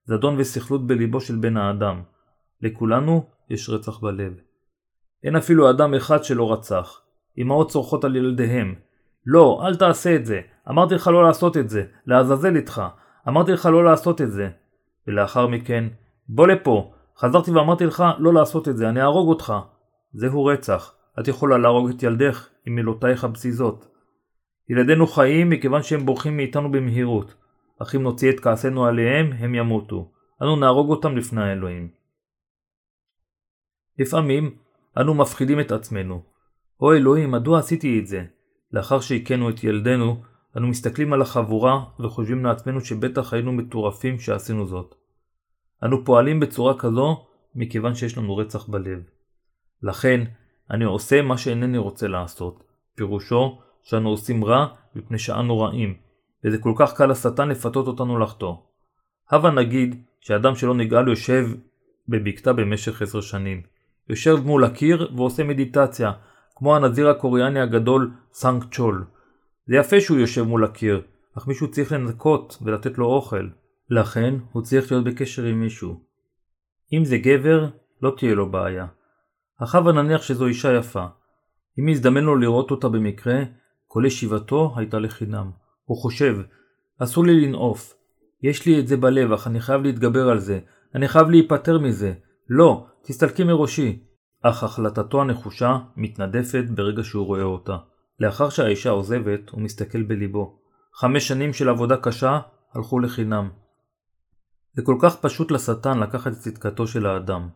זדון 0.09 0.35
וסכלות 0.37 0.87
בליבו 0.87 1.21
של 1.21 1.35
בן 1.35 1.57
האדם. 1.57 2.01
לכולנו 2.61 3.25
יש 3.49 3.69
רצח 3.69 3.99
בלב. 3.99 4.33
אין 5.23 5.35
אפילו 5.35 5.69
אדם 5.69 5.93
אחד 5.93 6.23
שלא 6.23 6.53
רצח. 6.53 7.01
אמהות 7.37 7.69
צורכות 7.69 8.03
על 8.03 8.15
ילדיהם. 8.15 8.75
לא, 9.25 9.61
אל 9.65 9.75
תעשה 9.75 10.15
את 10.15 10.25
זה. 10.25 10.41
אמרתי 10.69 10.95
לך 10.95 11.07
לא 11.07 11.23
לעשות 11.23 11.57
את 11.57 11.69
זה. 11.69 11.83
לעזאזל 12.05 12.55
איתך. 12.55 12.81
אמרתי 13.27 13.51
לך 13.51 13.65
לא 13.65 13.83
לעשות 13.83 14.21
את 14.21 14.31
זה. 14.31 14.49
ולאחר 15.07 15.47
מכן, 15.47 15.87
בוא 16.29 16.47
לפה. 16.47 16.93
חזרתי 17.17 17.51
ואמרתי 17.51 17.85
לך 17.85 18.03
לא 18.19 18.33
לעשות 18.33 18.67
את 18.67 18.77
זה, 18.77 18.89
אני 18.89 19.01
אהרוג 19.01 19.29
אותך. 19.29 19.53
זהו 20.13 20.45
רצח. 20.45 20.93
את 21.19 21.27
יכולה 21.27 21.57
להרוג 21.57 21.89
את 21.89 22.03
ילדך 22.03 22.47
עם 22.65 22.75
מילותייך 22.75 23.23
הבזיזות. 23.23 23.87
ילדינו 24.69 25.07
חיים 25.07 25.49
מכיוון 25.49 25.83
שהם 25.83 26.05
בורחים 26.05 26.37
מאיתנו 26.37 26.71
במהירות. 26.71 27.33
אך 27.81 27.95
אם 27.95 28.01
נוציא 28.01 28.31
את 28.31 28.39
כעסנו 28.39 28.85
עליהם, 28.85 29.33
הם 29.33 29.55
ימותו. 29.55 30.11
אנו 30.41 30.55
נהרוג 30.55 30.89
אותם 30.89 31.17
לפני 31.17 31.41
האלוהים. 31.41 31.89
לפעמים, 33.99 34.55
אנו 34.97 35.13
מפחידים 35.13 35.59
את 35.59 35.71
עצמנו. 35.71 36.21
או 36.81 36.93
אלוהים, 36.93 37.31
מדוע 37.31 37.59
עשיתי 37.59 37.99
את 37.99 38.07
זה? 38.07 38.25
לאחר 38.71 38.99
שהכינו 38.99 39.49
את 39.49 39.63
ילדינו, 39.63 40.23
אנו 40.57 40.67
מסתכלים 40.67 41.13
על 41.13 41.21
החבורה 41.21 41.83
וחושבים 41.99 42.45
לעצמנו 42.45 42.81
שבטח 42.81 43.33
היינו 43.33 43.51
מטורפים 43.51 44.19
שעשינו 44.19 44.67
זאת. 44.67 44.95
אנו 45.83 46.05
פועלים 46.05 46.39
בצורה 46.39 46.79
כזו 46.79 47.25
מכיוון 47.55 47.95
שיש 47.95 48.17
לנו 48.17 48.37
רצח 48.37 48.69
בלב. 48.69 49.03
לכן, 49.83 50.23
אני 50.71 50.85
עושה 50.85 51.21
מה 51.21 51.37
שאינני 51.37 51.77
רוצה 51.77 52.07
לעשות. 52.07 52.63
פירושו 52.95 53.59
שאנו 53.83 54.09
עושים 54.09 54.45
רע 54.45 54.67
מפני 54.95 55.19
שאנו 55.19 55.59
רעים, 55.59 55.97
וזה 56.43 56.57
כל 56.57 56.73
כך 56.75 56.93
קל 56.93 57.05
לשטן 57.05 57.49
לפתות 57.49 57.87
אותנו 57.87 58.19
לחטוא. 58.19 58.55
הבה 59.31 59.51
נגיד 59.51 60.03
שאדם 60.21 60.55
שלא 60.55 60.75
נגאל 60.75 61.07
יושב 61.07 61.45
בבקתה 62.07 62.53
במשך 62.53 63.01
עשר 63.01 63.21
שנים. 63.21 63.61
יושב 64.09 64.35
מול 64.45 64.63
הקיר 64.63 65.11
ועושה 65.15 65.43
מדיטציה, 65.43 66.11
כמו 66.55 66.75
הנזיר 66.75 67.09
הקוריאני 67.09 67.59
הגדול 67.59 68.11
סאנג 68.33 68.63
צ'ול. 68.71 69.05
זה 69.67 69.75
יפה 69.75 70.01
שהוא 70.01 70.17
יושב 70.17 70.43
מול 70.43 70.63
הקיר, 70.63 71.01
אך 71.37 71.47
מישהו 71.47 71.71
צריך 71.71 71.91
לנקות 71.91 72.57
ולתת 72.61 72.97
לו 72.97 73.05
אוכל. 73.05 73.47
לכן 73.89 74.35
הוא 74.51 74.63
צריך 74.63 74.91
להיות 74.91 75.03
בקשר 75.05 75.43
עם 75.43 75.61
מישהו. 75.61 75.99
אם 76.93 77.05
זה 77.05 77.17
גבר, 77.17 77.69
לא 78.01 78.13
תהיה 78.17 78.35
לו 78.35 78.51
בעיה. 78.51 78.87
אך 79.63 79.75
הבה 79.75 79.91
נניח 79.91 80.21
שזו 80.21 80.45
אישה 80.45 80.73
יפה. 80.73 81.05
אם 81.79 81.87
יזדמן 81.87 82.23
לו 82.23 82.35
לראות 82.35 82.71
אותה 82.71 82.89
במקרה, 82.89 83.39
כל 83.87 84.03
ישיבתו 84.07 84.73
הייתה 84.77 84.99
לחינם. 84.99 85.51
הוא 85.89 85.97
חושב, 85.97 86.37
אסור 86.99 87.25
לי 87.25 87.41
לנעוף. 87.41 87.93
יש 88.43 88.65
לי 88.65 88.79
את 88.79 88.87
זה 88.87 88.97
בלב, 88.97 89.31
אך 89.31 89.47
אני 89.47 89.61
חייב 89.61 89.81
להתגבר 89.83 90.29
על 90.29 90.39
זה. 90.39 90.59
אני 90.95 91.07
חייב 91.07 91.29
להיפטר 91.29 91.79
מזה. 91.79 92.13
לא, 92.49 92.85
תסתלקי 93.03 93.43
מראשי. 93.43 94.03
אך 94.41 94.63
החלטתו 94.63 95.21
הנחושה 95.21 95.77
מתנדפת 95.95 96.63
ברגע 96.69 97.03
שהוא 97.03 97.25
רואה 97.25 97.43
אותה. 97.43 97.77
לאחר 98.19 98.49
שהאישה 98.49 98.89
עוזבת, 98.89 99.49
הוא 99.49 99.61
מסתכל 99.61 100.01
בליבו. 100.01 100.59
חמש 100.95 101.27
שנים 101.27 101.53
של 101.53 101.69
עבודה 101.69 101.97
קשה 101.97 102.39
הלכו 102.73 102.99
לחינם. 102.99 103.49
זה 104.73 104.81
כל 104.81 104.97
כך 105.01 105.15
פשוט 105.15 105.51
לשטן 105.51 105.99
לקחת 105.99 106.31
את 106.31 106.37
צדקתו 106.37 106.87
של 106.87 107.05
האדם. 107.05 107.49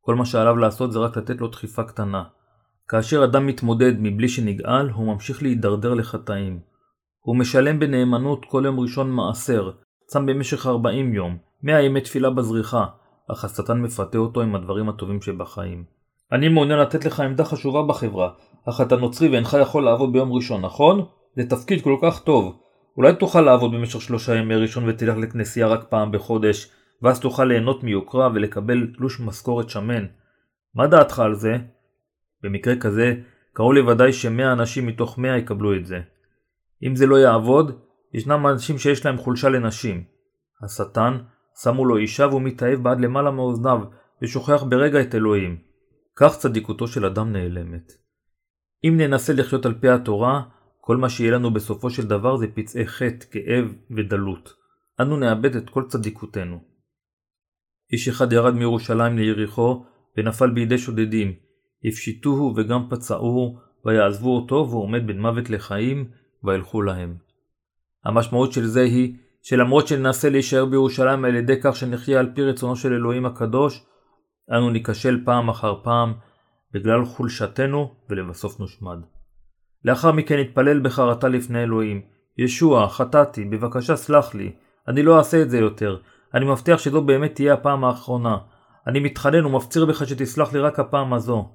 כל 0.00 0.14
מה 0.14 0.26
שעליו 0.26 0.56
לעשות 0.56 0.92
זה 0.92 0.98
רק 0.98 1.16
לתת 1.16 1.40
לו 1.40 1.48
דחיפה 1.48 1.84
קטנה. 1.84 2.24
כאשר 2.88 3.24
אדם 3.24 3.46
מתמודד 3.46 3.92
מבלי 3.98 4.28
שנגאל, 4.28 4.90
הוא 4.90 5.14
ממשיך 5.14 5.42
להידרדר 5.42 5.94
לחטאים. 5.94 6.73
הוא 7.24 7.36
משלם 7.36 7.78
בנאמנות 7.78 8.44
כל 8.44 8.62
יום 8.64 8.80
ראשון 8.80 9.10
מעשר, 9.10 9.70
צם 10.06 10.26
במשך 10.26 10.66
40 10.66 11.14
יום, 11.14 11.36
100 11.62 11.82
ימי 11.82 12.00
תפילה 12.00 12.30
בזריחה, 12.30 12.84
אך 13.32 13.44
השטן 13.44 13.80
מפתה 13.82 14.18
אותו 14.18 14.42
עם 14.42 14.54
הדברים 14.54 14.88
הטובים 14.88 15.22
שבחיים. 15.22 15.84
אני 16.32 16.48
מעוניין 16.48 16.78
לתת 16.78 17.04
לך 17.04 17.20
עמדה 17.20 17.44
חשובה 17.44 17.82
בחברה, 17.82 18.30
אך 18.68 18.80
אתה 18.80 18.96
נוצרי 18.96 19.28
ואינך 19.28 19.56
יכול 19.60 19.84
לעבוד 19.84 20.12
ביום 20.12 20.32
ראשון, 20.32 20.60
נכון? 20.60 21.04
זה 21.36 21.48
תפקיד 21.48 21.82
כל 21.82 21.96
כך 22.02 22.20
טוב. 22.20 22.58
אולי 22.96 23.14
תוכל 23.14 23.40
לעבוד 23.40 23.72
במשך 23.72 24.00
שלושה 24.00 24.34
ימי 24.34 24.56
ראשון 24.56 24.88
ותלך 24.88 25.16
לכנסייה 25.16 25.66
רק 25.66 25.84
פעם 25.88 26.12
בחודש, 26.12 26.70
ואז 27.02 27.20
תוכל 27.20 27.44
ליהנות 27.44 27.84
מיוקרה 27.84 28.28
ולקבל 28.34 28.86
תלוש 28.96 29.20
משכורת 29.20 29.70
שמן. 29.70 30.06
מה 30.74 30.86
דעתך 30.86 31.18
על 31.18 31.34
זה? 31.34 31.56
במקרה 32.42 32.76
כזה, 32.76 33.14
קרוב 33.52 33.72
לוודאי 33.72 34.12
שמאה 34.12 34.52
אנשים 34.52 34.86
מתוך 34.86 35.18
מאה 35.18 35.36
יקבלו 35.36 35.76
את 35.76 35.86
זה. 35.86 36.00
אם 36.82 36.96
זה 36.96 37.06
לא 37.06 37.16
יעבוד, 37.16 37.80
ישנם 38.14 38.46
אנשים 38.46 38.78
שיש 38.78 39.06
להם 39.06 39.16
חולשה 39.16 39.48
לנשים. 39.48 40.04
השטן, 40.64 41.18
שמו 41.62 41.84
לו 41.84 41.96
אישה 41.96 42.26
והוא 42.26 42.42
מתאהב 42.42 42.82
בעד 42.82 43.00
למעלה 43.00 43.30
מאוזניו, 43.30 43.80
ושוכח 44.22 44.62
ברגע 44.62 45.00
את 45.00 45.14
אלוהים. 45.14 45.58
כך 46.16 46.36
צדיקותו 46.36 46.86
של 46.86 47.04
אדם 47.04 47.32
נעלמת. 47.32 47.92
אם 48.84 48.96
ננסה 48.96 49.32
לחיות 49.32 49.66
על 49.66 49.74
פי 49.80 49.88
התורה, 49.88 50.42
כל 50.80 50.96
מה 50.96 51.08
שיהיה 51.08 51.32
לנו 51.32 51.54
בסופו 51.54 51.90
של 51.90 52.06
דבר 52.06 52.36
זה 52.36 52.46
פצעי 52.54 52.86
חטא, 52.86 53.26
כאב 53.30 53.74
ודלות. 53.90 54.54
אנו 55.00 55.16
נאבד 55.16 55.56
את 55.56 55.70
כל 55.70 55.84
צדיקותנו. 55.88 56.60
איש 57.92 58.08
אחד 58.08 58.32
ירד 58.32 58.54
מירושלים 58.54 59.18
ליריחו, 59.18 59.84
ונפל 60.16 60.50
בידי 60.50 60.78
שודדים. 60.78 61.32
הפשיטוהו 61.84 62.54
וגם 62.56 62.88
פצעוהו, 62.90 63.58
ויעזבו 63.86 64.36
אותו, 64.36 64.66
והוא 64.70 64.82
עומד 64.82 65.06
בין 65.06 65.20
מוות 65.20 65.50
לחיים, 65.50 66.10
וילכו 66.44 66.82
להם. 66.82 67.16
המשמעות 68.04 68.52
של 68.52 68.66
זה 68.66 68.82
היא, 68.82 69.16
שלמרות 69.42 69.88
שננסה 69.88 70.30
להישאר 70.30 70.64
בירושלים 70.64 71.24
על 71.24 71.34
ידי 71.34 71.60
כך 71.62 71.76
שנחיה 71.76 72.20
על 72.20 72.30
פי 72.34 72.42
רצונו 72.42 72.76
של 72.76 72.92
אלוהים 72.92 73.26
הקדוש, 73.26 73.86
אנו 74.50 74.70
ניכשל 74.70 75.20
פעם 75.24 75.48
אחר 75.48 75.74
פעם 75.82 76.12
בגלל 76.72 77.04
חולשתנו 77.04 77.94
ולבסוף 78.10 78.60
נושמד. 78.60 78.98
לאחר 79.84 80.12
מכן 80.12 80.38
נתפלל 80.38 80.80
בחרטה 80.80 81.28
לפני 81.28 81.62
אלוהים, 81.62 82.02
ישוע, 82.38 82.88
חטאתי, 82.88 83.44
בבקשה 83.44 83.96
סלח 83.96 84.34
לי, 84.34 84.52
אני 84.88 85.02
לא 85.02 85.18
אעשה 85.18 85.42
את 85.42 85.50
זה 85.50 85.58
יותר, 85.58 85.96
אני 86.34 86.44
מבטיח 86.44 86.78
שזו 86.78 87.02
באמת 87.02 87.34
תהיה 87.34 87.54
הפעם 87.54 87.84
האחרונה, 87.84 88.38
אני 88.86 89.00
מתחנן 89.00 89.44
ומפציר 89.44 89.84
בך 89.84 90.06
שתסלח 90.08 90.52
לי 90.52 90.60
רק 90.60 90.78
הפעם 90.78 91.12
הזו. 91.12 91.48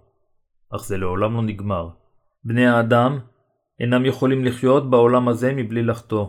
אך 0.76 0.86
זה 0.86 0.98
לעולם 0.98 1.34
לא 1.34 1.42
נגמר. 1.42 1.90
בני 2.44 2.68
האדם 2.68 3.20
אינם 3.80 4.06
יכולים 4.06 4.46
לחיות 4.46 4.90
בעולם 4.90 5.28
הזה 5.28 5.54
מבלי 5.54 5.84
לחטוא. 5.84 6.26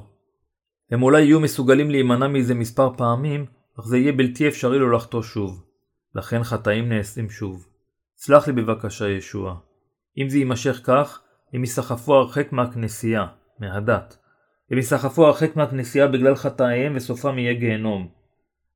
הם 0.91 1.03
אולי 1.03 1.23
יהיו 1.23 1.41
מסוגלים 1.41 1.91
להימנע 1.91 2.29
מזה 2.29 2.55
מספר 2.55 2.91
פעמים, 2.97 3.47
אך 3.81 3.85
זה 3.85 3.99
יהיה 3.99 4.13
בלתי 4.13 4.49
אפשרי 4.49 4.79
לא 4.79 4.93
לחטוא 4.93 5.23
שוב. 5.23 5.65
לכן 6.15 6.45
חטאים 6.45 6.89
נעשים 6.89 7.31
שוב. 7.31 7.67
סלח 8.17 8.49
לי 8.49 8.53
בבקשה 8.53 9.09
ישוע. 9.09 9.57
אם 10.19 10.29
זה 10.29 10.39
יימשך 10.39 10.81
כך, 10.85 11.23
הם 11.55 11.61
ייסחפו 11.61 12.15
הרחק 12.15 12.53
מהכנסייה, 12.53 13.27
מהדת. 13.59 14.17
הם 14.71 14.77
ייסחפו 14.77 15.27
הרחק 15.27 15.57
מהכנסייה 15.57 16.09
בגלל 16.09 16.35
חטאיהם 16.35 16.93
וסופם 16.97 17.39
יהיה 17.39 17.55
גיהנום. 17.55 18.09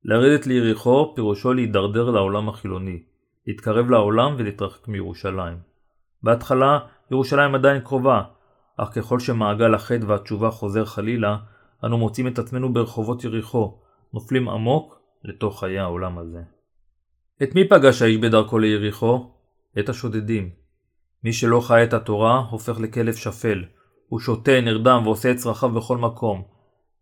לרדת 0.03 0.47
ליריחו 0.47 1.13
פירושו 1.15 1.53
להידרדר 1.53 2.09
לעולם 2.09 2.49
החילוני, 2.49 3.03
להתקרב 3.47 3.89
לעולם 3.89 4.35
ולהתרחק 4.37 4.87
מירושלים. 4.87 5.57
בהתחלה 6.23 6.79
ירושלים 7.11 7.55
עדיין 7.55 7.81
קרובה, 7.81 8.21
אך 8.77 8.89
ככל 8.95 9.19
שמעגל 9.19 9.73
החטא 9.73 10.05
והתשובה 10.07 10.51
חוזר 10.51 10.85
חלילה, 10.85 11.37
אנו 11.83 11.97
מוצאים 11.97 12.27
את 12.27 12.39
עצמנו 12.39 12.73
ברחובות 12.73 13.23
יריחו, 13.23 13.77
נופלים 14.13 14.49
עמוק 14.49 14.99
לתוך 15.23 15.59
חיי 15.59 15.79
העולם 15.79 16.17
הזה. 16.17 16.41
את 17.43 17.55
מי 17.55 17.67
פגש 17.69 18.01
האיש 18.01 18.17
בדרכו 18.17 18.59
ליריחו? 18.59 19.31
את 19.79 19.89
השודדים. 19.89 20.49
מי 21.23 21.33
שלא 21.33 21.61
חי 21.61 21.83
את 21.83 21.93
התורה 21.93 22.39
הופך 22.49 22.79
לכלב 22.79 23.13
שפל. 23.13 23.63
הוא 24.07 24.19
שותה, 24.19 24.61
נרדם 24.61 25.01
ועושה 25.05 25.31
את 25.31 25.37
צרכיו 25.37 25.69
בכל 25.69 25.97
מקום. 25.97 26.43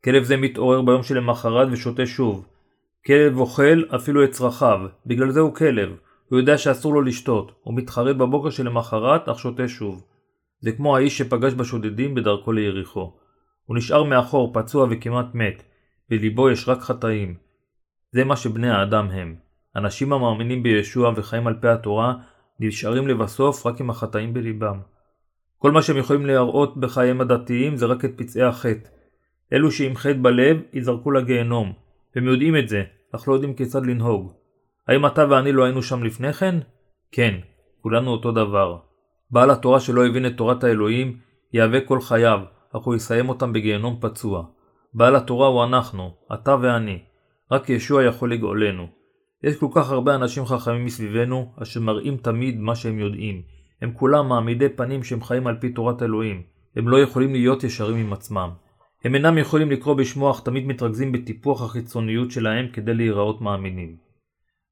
כלב 0.03 0.23
זה 0.23 0.37
מתעורר 0.37 0.81
ביום 0.81 1.03
שלמחרת 1.03 1.67
ושותה 1.71 2.05
שוב. 2.05 2.45
כלב 3.05 3.37
אוכל 3.37 3.83
אפילו 3.95 4.23
את 4.23 4.31
צרכיו, 4.31 4.79
בגלל 5.05 5.31
זה 5.31 5.39
הוא 5.39 5.55
כלב. 5.55 5.89
הוא 6.29 6.39
יודע 6.39 6.57
שאסור 6.57 6.93
לו 6.93 7.01
לשתות, 7.01 7.51
הוא 7.63 7.73
מתחרט 7.73 8.15
בבוקר 8.15 8.49
שלמחרת, 8.49 9.29
אך 9.29 9.39
שותה 9.39 9.67
שוב. 9.67 10.03
זה 10.63 10.71
כמו 10.71 10.97
האיש 10.97 11.17
שפגש 11.17 11.53
בשודדים 11.53 12.15
בדרכו 12.15 12.51
ליריחו. 12.51 13.13
הוא 13.65 13.77
נשאר 13.77 14.03
מאחור, 14.03 14.53
פצוע 14.53 14.87
וכמעט 14.91 15.25
מת. 15.33 15.63
בליבו 16.09 16.49
יש 16.49 16.69
רק 16.69 16.79
חטאים. 16.79 17.35
זה 18.11 18.23
מה 18.23 18.35
שבני 18.35 18.69
האדם 18.69 19.09
הם. 19.09 19.35
אנשים 19.75 20.13
המאמינים 20.13 20.63
בישוע 20.63 21.13
וחיים 21.15 21.47
על 21.47 21.53
פי 21.61 21.67
התורה, 21.67 22.13
נשארים 22.59 23.07
לבסוף 23.07 23.65
רק 23.65 23.81
עם 23.81 23.89
החטאים 23.89 24.33
בליבם. 24.33 24.79
כל 25.57 25.71
מה 25.71 25.81
שהם 25.81 25.97
יכולים 25.97 26.25
להראות 26.25 26.77
בחייהם 26.77 27.21
הדתיים 27.21 27.75
זה 27.75 27.85
רק 27.85 28.05
את 28.05 28.11
פצעי 28.17 28.43
החטא. 28.43 28.89
אלו 29.53 29.71
שעם 29.71 29.95
חטא 29.95 30.17
בלב 30.21 30.57
ייזרקו 30.73 31.11
לגיהנום. 31.11 31.73
והם 32.15 32.25
יודעים 32.25 32.57
את 32.57 32.69
זה, 32.69 32.83
אך 33.15 33.27
לא 33.27 33.33
יודעים 33.33 33.53
כיצד 33.53 33.85
לנהוג. 33.85 34.33
האם 34.87 35.05
אתה 35.05 35.25
ואני 35.29 35.51
לא 35.51 35.63
היינו 35.63 35.83
שם 35.83 36.03
לפני 36.03 36.33
כן? 36.33 36.55
כן, 37.11 37.39
כולנו 37.81 38.11
אותו 38.11 38.31
דבר. 38.31 38.92
בעל 39.33 39.51
התורה 39.51 39.79
שלא 39.79 40.05
הבין 40.05 40.25
את 40.25 40.37
תורת 40.37 40.63
האלוהים, 40.63 41.17
יהווה 41.53 41.81
כל 41.81 42.01
חייו, 42.01 42.39
אך 42.71 42.81
הוא 42.81 42.95
יסיים 42.95 43.29
אותם 43.29 43.53
בגיהנום 43.53 43.97
פצוע. 43.99 44.43
בעל 44.93 45.15
התורה 45.15 45.47
הוא 45.47 45.63
אנחנו, 45.63 46.13
אתה 46.33 46.55
ואני. 46.61 46.99
רק 47.51 47.69
ישוע 47.69 48.03
יכול 48.03 48.33
לגאולנו. 48.33 48.87
יש 49.43 49.57
כל 49.57 49.67
כך 49.75 49.91
הרבה 49.91 50.15
אנשים 50.15 50.45
חכמים 50.45 50.85
מסביבנו, 50.85 51.53
אשר 51.61 51.79
מראים 51.79 52.17
תמיד 52.17 52.59
מה 52.59 52.75
שהם 52.75 52.99
יודעים. 52.99 53.41
הם 53.81 53.91
כולם 53.93 54.29
מעמידי 54.29 54.69
פנים 54.69 55.03
שהם 55.03 55.23
חיים 55.23 55.47
על 55.47 55.57
פי 55.59 55.69
תורת 55.69 56.01
אלוהים. 56.03 56.41
הם 56.75 56.89
לא 56.89 56.97
יכולים 56.97 57.33
להיות 57.33 57.63
ישרים 57.63 57.97
עם 57.97 58.13
עצמם. 58.13 58.49
הם 59.03 59.15
אינם 59.15 59.37
יכולים 59.37 59.71
לקרוא 59.71 59.95
בשמו 59.95 60.31
אך 60.31 60.41
תמיד 60.41 60.65
מתרכזים 60.65 61.11
בטיפוח 61.11 61.61
החיצוניות 61.61 62.31
שלהם 62.31 62.67
כדי 62.73 62.93
להיראות 62.93 63.41
מאמינים. 63.41 63.95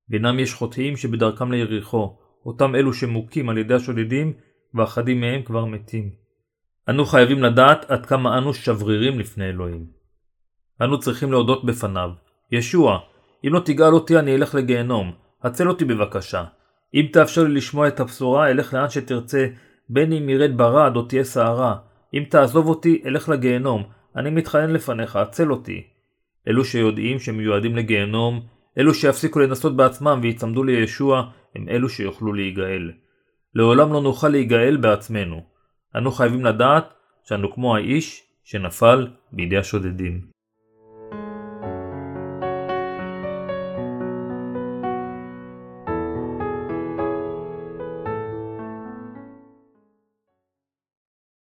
בינם 0.10 0.40
יש 0.40 0.54
חוטאים 0.54 0.98
שבדרכם 0.98 1.52
ליריחו, 1.52 2.18
אותם 2.46 2.76
אלו 2.76 2.94
שמוכים 2.94 3.50
על 3.50 3.58
ידי 3.58 3.74
השודדים, 3.74 4.34
ואחדים 4.76 5.22
מהם 5.22 5.42
כבר 5.42 5.66
מתים. 5.66 6.10
אנו 6.90 7.06
חייבים 7.06 7.44
לדעת 7.44 7.92
עד 7.92 8.06
כמה 8.06 8.38
אנו 8.38 8.54
שברירים 8.54 9.20
לפני 9.20 9.50
אלוהים. 9.50 9.86
אנו 10.82 11.00
צריכים 11.00 11.32
להודות 11.32 11.66
בפניו, 11.66 12.10
ישוע, 12.52 13.00
אם 13.48 13.54
לא 13.54 13.60
תגאל 13.60 13.94
אותי 13.94 14.20
אני 14.20 14.36
אלך 14.36 14.56
לגיהנום, 14.56 15.12
הצל 15.44 15.70
אותי 15.70 15.86
בבקשה. 15.86 16.44
אם 16.94 17.06
תאפשר 17.12 17.44
לי 17.44 17.54
לשמוע 17.54 17.88
את 17.88 18.00
הבשורה, 18.00 18.50
אלך 18.52 18.74
לאן 18.74 18.90
שתרצה, 18.90 19.48
בין 19.90 20.14
אם 20.14 20.30
ירד 20.30 20.58
ברד 20.58 20.96
או 20.96 21.02
תהיה 21.02 21.24
סערה. 21.24 21.76
אם 22.14 22.24
תעזוב 22.30 22.68
אותי, 22.68 23.02
אלך 23.06 23.30
לגיהנום. 23.30 23.84
אני 24.16 24.30
מתחנן 24.30 24.70
לפניך, 24.70 25.16
הצל 25.16 25.52
אותי. 25.52 25.84
אלו 26.48 26.66
שיודעים 26.66 27.20
שהם 27.20 27.38
מיועדים 27.38 27.76
לגיהנום, 27.76 28.42
אלו 28.78 28.94
שיפסיקו 28.94 29.40
לנסות 29.40 29.76
בעצמם 29.76 30.20
ויצמדו 30.24 30.64
לישוע, 30.64 31.30
הם 31.56 31.70
אלו 31.70 31.90
שיוכלו 31.90 32.34
להיגאל. 32.34 32.92
לעולם 33.56 33.94
לא 33.94 34.02
נוכל 34.02 34.30
להיגאל 34.30 34.78
בעצמנו. 34.78 35.42
אנו 35.96 36.12
חייבים 36.12 36.46
לדעת 36.46 36.94
שאנו 37.24 37.54
כמו 37.54 37.76
האיש 37.76 38.24
שנפל 38.44 39.08
בידי 39.32 39.58
השודדים. 39.58 40.22